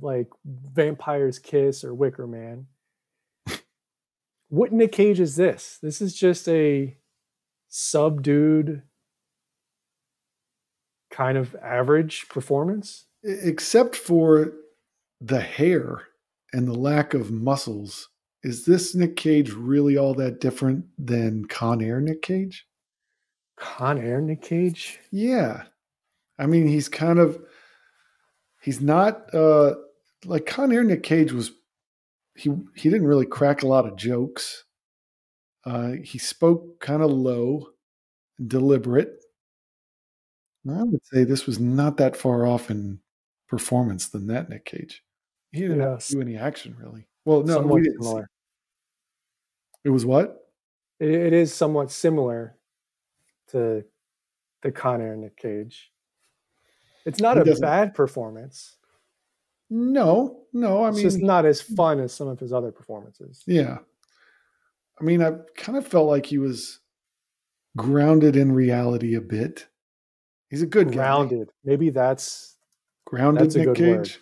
like 0.00 0.28
Vampire's 0.44 1.38
Kiss 1.38 1.84
or 1.84 1.94
Wicker 1.94 2.26
Man. 2.26 2.66
what 4.48 4.72
Nick 4.72 4.92
Cage 4.92 5.20
is 5.20 5.36
this? 5.36 5.78
This 5.82 6.00
is 6.00 6.14
just 6.14 6.48
a 6.48 6.96
subdued 7.68 8.82
kind 11.12 11.38
of 11.38 11.54
average 11.62 12.28
performance. 12.28 13.06
Except 13.22 13.94
for 13.94 14.52
the 15.20 15.40
hair 15.40 16.02
and 16.52 16.66
the 16.66 16.74
lack 16.74 17.14
of 17.14 17.30
muscles, 17.30 18.08
is 18.42 18.64
this 18.64 18.94
Nick 18.94 19.14
Cage 19.14 19.52
really 19.52 19.96
all 19.96 20.14
that 20.14 20.40
different 20.40 20.86
than 20.98 21.44
Con 21.44 21.80
Air 21.80 22.00
Nick 22.00 22.22
Cage? 22.22 22.66
Con 23.56 23.98
Air 23.98 24.20
Nick 24.20 24.42
Cage? 24.42 24.98
Yeah. 25.12 25.64
I 26.38 26.46
mean, 26.46 26.66
he's 26.66 26.88
kind 26.88 27.20
of 27.20 27.40
he's 28.60 28.80
not 28.80 29.32
uh 29.32 29.74
like 30.24 30.46
Con 30.46 30.72
Air 30.72 30.82
Nick 30.82 31.04
Cage 31.04 31.32
was 31.32 31.52
he 32.34 32.50
he 32.74 32.90
didn't 32.90 33.06
really 33.06 33.26
crack 33.26 33.62
a 33.62 33.68
lot 33.68 33.86
of 33.86 33.96
jokes. 33.96 34.64
Uh 35.64 35.92
he 36.02 36.18
spoke 36.18 36.80
kind 36.80 37.02
of 37.02 37.10
low, 37.12 37.68
deliberate. 38.44 39.21
I 40.68 40.82
would 40.82 41.04
say 41.04 41.24
this 41.24 41.46
was 41.46 41.58
not 41.58 41.96
that 41.96 42.16
far 42.16 42.46
off 42.46 42.70
in 42.70 43.00
performance 43.48 44.08
than 44.08 44.26
that 44.28 44.48
Nick 44.48 44.64
Cage. 44.64 45.02
He 45.50 45.60
didn't 45.60 45.78
to 45.98 46.12
do 46.12 46.20
any 46.20 46.36
action 46.36 46.76
really. 46.78 47.06
Well, 47.24 47.42
no, 47.42 47.60
we 47.60 47.82
didn't. 47.82 48.26
It 49.84 49.90
was 49.90 50.06
what? 50.06 50.48
It, 51.00 51.10
it 51.10 51.32
is 51.32 51.52
somewhat 51.52 51.90
similar 51.90 52.56
to 53.48 53.84
the 54.62 54.72
Con 54.72 55.02
Air 55.02 55.16
Nick 55.16 55.36
Cage. 55.36 55.90
It's 57.04 57.20
not 57.20 57.44
he 57.44 57.50
a 57.50 57.56
bad 57.56 57.94
performance. 57.94 58.76
No, 59.68 60.42
no. 60.52 60.84
I 60.84 60.88
it's 60.88 60.96
mean, 60.96 61.04
just 61.04 61.18
not 61.20 61.44
as 61.44 61.60
fun 61.60 61.98
as 61.98 62.14
some 62.14 62.28
of 62.28 62.38
his 62.38 62.52
other 62.52 62.70
performances. 62.70 63.42
Yeah. 63.46 63.78
I 65.00 65.04
mean, 65.04 65.22
I 65.22 65.32
kind 65.56 65.76
of 65.76 65.86
felt 65.86 66.06
like 66.06 66.26
he 66.26 66.38
was 66.38 66.78
grounded 67.76 68.36
in 68.36 68.52
reality 68.52 69.14
a 69.14 69.20
bit. 69.20 69.66
He's 70.52 70.60
a 70.60 70.66
good 70.66 70.92
grounded. 70.92 71.48
Guy. 71.48 71.52
Maybe 71.64 71.88
that's 71.88 72.56
grounded 73.06 73.44
that's 73.44 73.56
Nick 73.56 73.74
Cage. 73.74 73.96
Word. 73.96 74.16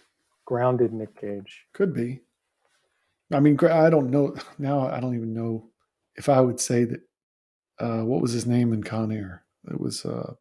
Grounded 0.44 0.92
Nick 0.92 1.20
Cage 1.20 1.66
could 1.72 1.92
be. 1.92 2.20
I 3.32 3.40
mean, 3.40 3.58
I 3.64 3.90
don't 3.90 4.10
know 4.12 4.36
now. 4.58 4.88
I 4.88 5.00
don't 5.00 5.16
even 5.16 5.34
know 5.34 5.70
if 6.14 6.28
I 6.28 6.40
would 6.40 6.60
say 6.60 6.84
that. 6.84 7.00
Uh, 7.80 8.04
what 8.04 8.22
was 8.22 8.32
his 8.32 8.46
name 8.46 8.72
in 8.72 8.84
Con 8.84 9.10
Air? 9.10 9.42
It 9.68 9.80
was 9.80 10.04
uh, 10.04 10.34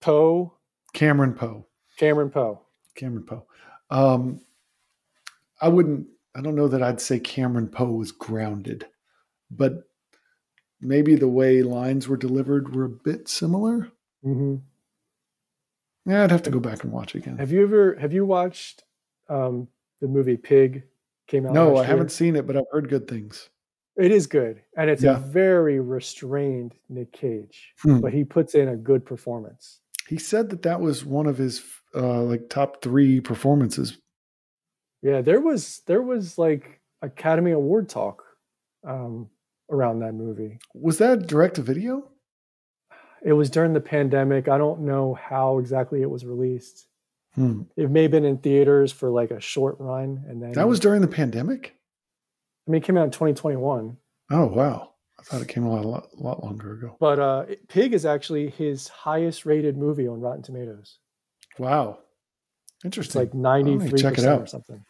Poe. 0.00 0.54
Cameron 0.94 1.34
Poe. 1.34 1.66
Cameron 1.98 2.30
Poe. 2.30 2.62
Cameron 2.94 3.24
Poe. 3.24 3.44
Um, 3.90 4.40
I 5.60 5.68
wouldn't. 5.68 6.06
I 6.34 6.40
don't 6.40 6.56
know 6.56 6.68
that 6.68 6.82
I'd 6.82 7.00
say 7.02 7.18
Cameron 7.20 7.68
Poe 7.68 7.90
was 7.90 8.10
grounded, 8.10 8.86
but 9.50 9.86
maybe 10.80 11.14
the 11.14 11.28
way 11.28 11.62
lines 11.62 12.08
were 12.08 12.16
delivered 12.16 12.74
were 12.74 12.84
a 12.84 12.88
bit 12.88 13.28
similar. 13.28 13.92
Mm-hmm. 14.24 14.56
Yeah, 16.06 16.24
I'd 16.24 16.30
have 16.30 16.42
to 16.42 16.50
go 16.50 16.60
back 16.60 16.84
and 16.84 16.92
watch 16.92 17.14
again. 17.14 17.38
Have 17.38 17.50
you 17.50 17.62
ever 17.62 17.96
have 17.96 18.12
you 18.12 18.26
watched 18.26 18.84
um, 19.28 19.68
the 20.00 20.08
movie 20.08 20.36
Pig? 20.36 20.84
Came 21.26 21.46
out. 21.46 21.54
No, 21.54 21.78
I 21.78 21.84
haven't 21.84 22.12
seen 22.12 22.36
it, 22.36 22.46
but 22.46 22.54
I've 22.54 22.64
heard 22.70 22.90
good 22.90 23.08
things. 23.08 23.48
It 23.96 24.10
is 24.10 24.26
good, 24.26 24.60
and 24.76 24.90
it's 24.90 25.02
yeah. 25.02 25.16
a 25.16 25.20
very 25.20 25.80
restrained 25.80 26.74
Nick 26.88 27.12
Cage, 27.12 27.72
hmm. 27.80 28.00
but 28.00 28.12
he 28.12 28.24
puts 28.24 28.54
in 28.54 28.68
a 28.68 28.76
good 28.76 29.06
performance. 29.06 29.80
He 30.08 30.18
said 30.18 30.50
that 30.50 30.62
that 30.62 30.80
was 30.80 31.04
one 31.04 31.26
of 31.26 31.38
his 31.38 31.64
uh, 31.94 32.22
like 32.22 32.50
top 32.50 32.82
three 32.82 33.20
performances. 33.20 33.96
Yeah, 35.00 35.22
there 35.22 35.40
was 35.40 35.82
there 35.86 36.02
was 36.02 36.36
like 36.36 36.80
Academy 37.02 37.52
Award 37.52 37.88
talk 37.88 38.24
um, 38.86 39.30
around 39.70 40.00
that 40.00 40.12
movie. 40.12 40.58
Was 40.74 40.98
that 40.98 41.26
direct 41.26 41.56
to 41.56 41.62
video? 41.62 42.10
It 43.24 43.32
was 43.32 43.48
during 43.48 43.72
the 43.72 43.80
pandemic. 43.80 44.48
I 44.48 44.58
don't 44.58 44.82
know 44.82 45.14
how 45.14 45.58
exactly 45.58 46.02
it 46.02 46.10
was 46.10 46.26
released. 46.26 46.86
Hmm. 47.34 47.62
It 47.76 47.90
may 47.90 48.02
have 48.02 48.10
been 48.10 48.24
in 48.24 48.38
theaters 48.38 48.92
for 48.92 49.10
like 49.10 49.30
a 49.30 49.40
short 49.40 49.76
run, 49.80 50.24
and 50.28 50.42
then 50.42 50.52
that 50.52 50.68
was 50.68 50.78
during 50.78 51.00
the 51.00 51.08
pandemic. 51.08 51.74
I 52.66 52.70
mean, 52.70 52.82
it 52.82 52.84
came 52.84 52.96
out 52.96 53.04
in 53.04 53.10
2021. 53.10 53.96
Oh 54.30 54.46
wow! 54.46 54.92
I 55.18 55.22
thought 55.22 55.42
it 55.42 55.48
came 55.48 55.66
out 55.66 55.84
a 55.84 55.88
lot, 55.88 56.08
a 56.16 56.22
lot 56.22 56.44
longer 56.44 56.74
ago. 56.74 56.96
But 57.00 57.18
uh, 57.18 57.46
Pig 57.68 57.92
is 57.92 58.06
actually 58.06 58.50
his 58.50 58.88
highest 58.88 59.46
rated 59.46 59.76
movie 59.76 60.06
on 60.06 60.20
Rotten 60.20 60.42
Tomatoes. 60.42 60.98
Wow, 61.58 61.98
interesting. 62.84 63.22
It's 63.22 63.34
like 63.34 63.34
93 63.34 63.98
check 64.00 64.18
it 64.18 64.26
out. 64.26 64.42
or 64.42 64.46
something. 64.46 64.84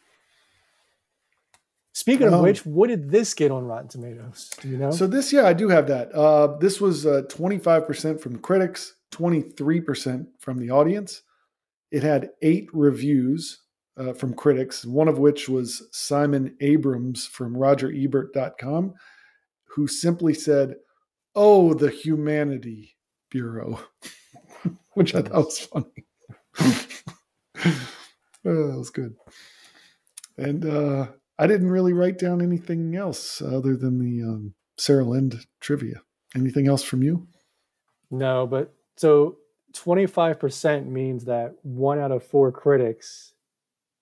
Speaking 1.95 2.27
of 2.27 2.35
um, 2.35 2.43
which, 2.43 2.67
what 2.67 2.89
did 2.89 3.09
this 3.09 3.35
get 3.35 3.53
on 3.53 3.65
Rotten 3.67 3.87
Tomatoes? 3.87 4.51
Do 4.61 4.69
you 4.69 4.77
know? 4.77 4.91
So 4.91 5.07
this, 5.07 5.33
yeah, 5.33 5.47
I 5.47 5.53
do 5.53 5.69
have 5.69 5.87
that. 5.87 6.13
Uh, 6.13 6.57
this 6.59 6.81
was 6.81 7.07
uh, 7.07 7.23
25% 7.29 8.21
from 8.21 8.41
critics, 8.41 8.97
23% 9.13 10.27
from 10.41 10.59
the 10.59 10.71
audience. 10.73 11.23
It 11.93 12.03
had 12.03 12.31
eight 12.43 12.69
reviews 12.73 13.61
uh, 13.97 14.13
from 14.13 14.35
critics, 14.35 14.85
one 14.85 15.07
of 15.07 15.19
which 15.19 15.49
was 15.49 15.87
Simon 15.93 16.57
Abrams 16.61 17.27
from 17.27 17.55
RogerEbert.com, 17.55 18.95
who 19.63 19.87
simply 19.87 20.35
said, 20.35 20.75
"Oh, 21.37 21.75
the 21.75 21.91
Humanity 21.91 22.97
Bureau," 23.31 23.79
which 24.95 25.15
I 25.15 25.23
thought 25.23 25.45
was 25.45 25.61
funny. 25.61 26.05
oh, 28.45 28.67
that 28.67 28.79
was 28.79 28.91
good. 28.91 29.15
And 30.37 30.65
uh, 30.67 31.07
I 31.39 31.47
didn't 31.47 31.71
really 31.71 31.93
write 31.93 32.19
down 32.19 32.41
anything 32.41 32.95
else 32.95 33.43
other 33.43 33.77
than 33.77 33.99
the 33.99 34.25
um, 34.25 34.55
Sarah 34.79 35.05
Lind 35.05 35.47
trivia. 35.61 36.03
Anything 36.37 36.69
else 36.69 36.83
from 36.83 37.03
you? 37.03 37.27
No, 38.11 38.47
but 38.47 38.73
so 38.97 39.39
25% 39.73 40.87
means 40.87 41.25
that 41.25 41.57
one 41.63 41.99
out 41.99 42.13
of 42.13 42.25
four 42.25 42.53
critics 42.53 43.35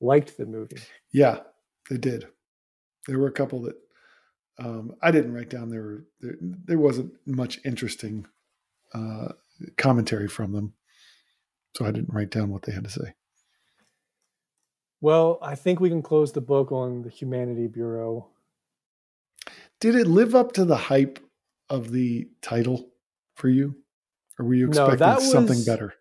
liked 0.01 0.37
the 0.37 0.47
movie. 0.47 0.79
Yeah, 1.13 1.41
they 1.89 1.97
did. 1.97 2.27
There 3.07 3.19
were 3.19 3.29
a 3.29 3.33
couple 3.33 3.63
that 3.63 3.77
um, 4.59 4.95
I 5.03 5.11
didn't 5.11 5.33
write 5.33 5.49
down. 5.49 5.71
There, 5.71 5.83
were, 5.83 6.05
there, 6.21 6.37
there 6.41 6.79
wasn't 6.79 7.13
much 7.27 7.59
interesting 7.65 8.27
uh, 8.95 9.29
commentary 9.77 10.29
from 10.29 10.53
them, 10.53 10.75
so 11.77 11.87
I 11.87 11.91
didn't 11.91 12.13
write 12.13 12.31
down 12.31 12.51
what 12.51 12.63
they 12.63 12.73
had 12.73 12.85
to 12.85 12.91
say. 12.91 13.15
Well, 15.03 15.41
I 15.43 15.57
think 15.57 15.81
we 15.81 15.89
can 15.89 16.01
close 16.01 16.31
the 16.31 16.41
book 16.41 16.71
on 16.71 17.03
the 17.03 17.11
Humanity 17.11 17.67
Bureau. 17.67 18.29
Did 19.81 19.97
it 19.97 20.07
live 20.07 20.37
up 20.37 20.53
to 20.53 20.65
the 20.65 20.77
hype 20.77 21.19
of 21.69 21.91
the 21.91 22.29
title 22.41 22.89
for 23.35 23.49
you? 23.49 23.75
Or 24.39 24.47
were 24.47 24.55
you 24.55 24.69
expecting 24.69 25.01
no, 25.01 25.19
something 25.19 25.57
was, 25.57 25.67
better? 25.67 25.95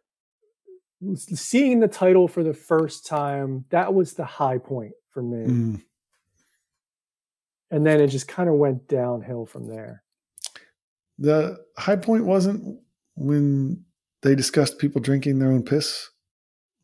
Seeing 1.15 1.79
the 1.79 1.87
title 1.87 2.27
for 2.27 2.43
the 2.43 2.53
first 2.53 3.07
time, 3.07 3.65
that 3.71 3.95
was 3.95 4.13
the 4.13 4.23
high 4.23 4.59
point 4.59 4.93
for 5.09 5.23
me. 5.23 5.51
Mm. 5.51 5.81
And 7.71 7.83
then 7.83 8.01
it 8.01 8.07
just 8.07 8.27
kind 8.27 8.49
of 8.49 8.55
went 8.55 8.87
downhill 8.87 9.47
from 9.47 9.67
there. 9.67 10.03
The 11.17 11.57
high 11.75 11.95
point 11.95 12.25
wasn't 12.25 12.79
when 13.15 13.83
they 14.21 14.35
discussed 14.35 14.77
people 14.77 15.01
drinking 15.01 15.39
their 15.39 15.51
own 15.51 15.63
piss 15.63 16.11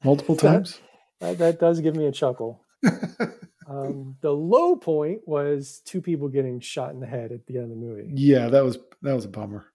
multiple 0.03 0.35
times. 0.35 0.79
That, 1.19 1.37
that 1.39 1.59
does 1.59 1.79
give 1.79 1.95
me 1.95 2.05
a 2.05 2.11
chuckle. 2.11 2.63
um, 3.67 4.15
the 4.21 4.31
low 4.31 4.75
point 4.75 5.21
was 5.25 5.81
two 5.85 6.01
people 6.01 6.27
getting 6.29 6.59
shot 6.59 6.91
in 6.91 6.99
the 6.99 7.07
head 7.07 7.31
at 7.31 7.45
the 7.47 7.55
end 7.55 7.65
of 7.65 7.69
the 7.69 7.75
movie. 7.75 8.09
Yeah, 8.13 8.49
that 8.49 8.63
was 8.63 8.77
that 9.01 9.13
was 9.13 9.25
a 9.25 9.29
bummer. 9.29 9.65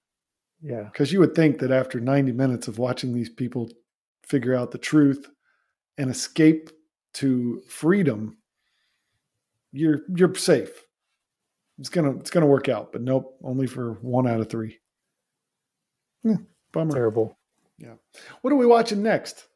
Yeah, 0.63 0.85
because 0.85 1.13
you 1.13 1.19
would 1.21 1.35
think 1.35 1.59
that 1.59 1.73
after 1.73 1.99
90 1.99 2.33
minutes 2.33 2.69
of 2.69 2.79
watching 2.79 3.13
these 3.13 3.29
people 3.29 3.69
figure 4.25 4.55
out 4.55 4.71
the 4.71 4.79
truth 4.79 5.29
and 5.99 6.11
escape 6.11 6.71
to 7.15 7.63
freedom, 7.69 8.39
you're 9.73 10.03
you're 10.15 10.35
safe. 10.37 10.71
It's 11.79 11.89
gonna 11.89 12.17
it's 12.19 12.31
gonna 12.31 12.47
work 12.47 12.69
out, 12.69 12.93
but 12.93 13.03
nope, 13.03 13.37
only 13.43 13.67
for 13.67 13.95
one 14.03 14.29
out 14.29 14.41
of 14.41 14.49
three. 14.49 14.79
Yeah, 16.23 16.37
bummer. 16.73 16.93
Terrible. 16.93 17.37
Yeah. 17.79 17.95
What 18.43 18.53
are 18.53 18.57
we 18.57 18.67
watching 18.67 19.03
next? 19.03 19.49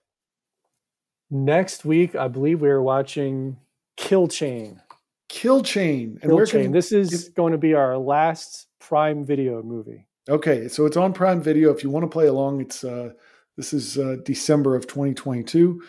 Next 1.31 1.85
week, 1.85 2.15
I 2.15 2.29
believe 2.29 2.61
we 2.61 2.69
are 2.69 2.83
watching 2.83 3.57
Kill 3.97 4.29
Chain. 4.29 4.81
Kill 5.29 5.63
Chain. 5.63 6.19
And 6.23 6.31
Kill 6.31 6.47
Chain. 6.47 6.65
Can, 6.65 6.73
this 6.73 6.93
is 6.93 7.31
going 7.31 7.53
to 7.53 7.59
be 7.59 7.75
our 7.75 7.99
last 7.99 8.69
Prime 8.79 9.25
Video 9.25 9.63
movie. 9.63 10.07
Okay, 10.29 10.69
so 10.69 10.87
it's 10.87 10.97
on 10.97 11.13
Prime 11.13 11.43
Video. 11.43 11.73
If 11.73 11.83
you 11.83 11.91
want 11.91 12.05
to 12.05 12.09
play 12.09 12.27
along, 12.27 12.61
it's 12.61 12.85
uh, 12.85 13.11
this 13.57 13.73
is 13.73 13.99
uh, 13.99 14.17
December 14.25 14.77
of 14.77 14.87
2022. 14.87 15.83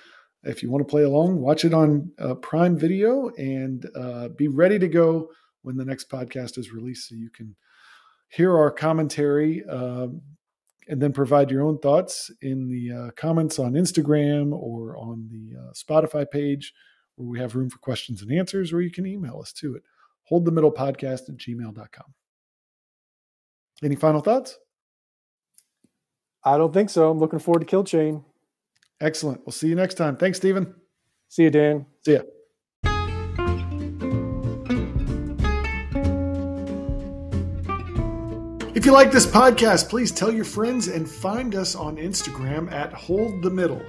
If 0.43 0.63
you 0.63 0.71
want 0.71 0.87
to 0.87 0.89
play 0.89 1.03
along, 1.03 1.39
watch 1.39 1.65
it 1.65 1.73
on 1.73 2.11
uh, 2.19 2.35
Prime 2.35 2.77
Video 2.77 3.29
and 3.37 3.85
uh, 3.95 4.29
be 4.29 4.47
ready 4.47 4.79
to 4.79 4.87
go 4.87 5.29
when 5.61 5.75
the 5.75 5.85
next 5.85 6.09
podcast 6.09 6.57
is 6.57 6.71
released, 6.71 7.09
so 7.09 7.15
you 7.15 7.29
can 7.29 7.55
hear 8.29 8.55
our 8.55 8.71
commentary. 8.71 9.65
Um, 9.65 10.21
and 10.87 11.01
then 11.01 11.11
provide 11.13 11.51
your 11.51 11.63
own 11.63 11.79
thoughts 11.79 12.31
in 12.41 12.69
the 12.69 12.91
uh, 12.91 13.11
comments 13.11 13.59
on 13.59 13.73
Instagram 13.73 14.53
or 14.53 14.97
on 14.97 15.27
the 15.29 15.57
uh, 15.57 15.73
Spotify 15.73 16.29
page 16.29 16.73
where 17.15 17.27
we 17.27 17.39
have 17.39 17.55
room 17.55 17.69
for 17.69 17.79
questions 17.79 18.21
and 18.21 18.31
answers, 18.31 18.71
or 18.71 18.81
you 18.81 18.91
can 18.91 19.05
email 19.05 19.39
us 19.41 19.51
too 19.51 19.75
at 19.75 19.81
holdthemiddlepodcast 20.31 21.29
at 21.29 21.37
gmail.com. 21.37 22.13
Any 23.83 23.95
final 23.95 24.21
thoughts? 24.21 24.57
I 26.43 26.57
don't 26.57 26.73
think 26.73 26.89
so. 26.89 27.09
I'm 27.09 27.19
looking 27.19 27.39
forward 27.39 27.59
to 27.59 27.65
Kill 27.65 27.83
Chain. 27.83 28.23
Excellent. 29.01 29.41
We'll 29.45 29.53
see 29.53 29.67
you 29.67 29.75
next 29.75 29.95
time. 29.95 30.15
Thanks, 30.15 30.37
Stephen. 30.37 30.73
See 31.27 31.43
you, 31.43 31.51
Dan. 31.51 31.85
See 32.05 32.13
ya. 32.13 32.21
If 38.77 38.85
you 38.85 38.91
like 38.91 39.11
this 39.11 39.25
podcast, 39.25 39.89
please 39.89 40.11
tell 40.11 40.31
your 40.31 40.45
friends 40.45 40.87
and 40.87 41.09
find 41.09 41.55
us 41.55 41.73
on 41.73 41.97
Instagram 41.97 42.71
at 42.71 42.93
Hold 42.93 43.41
the 43.41 43.49
Middle. 43.49 43.81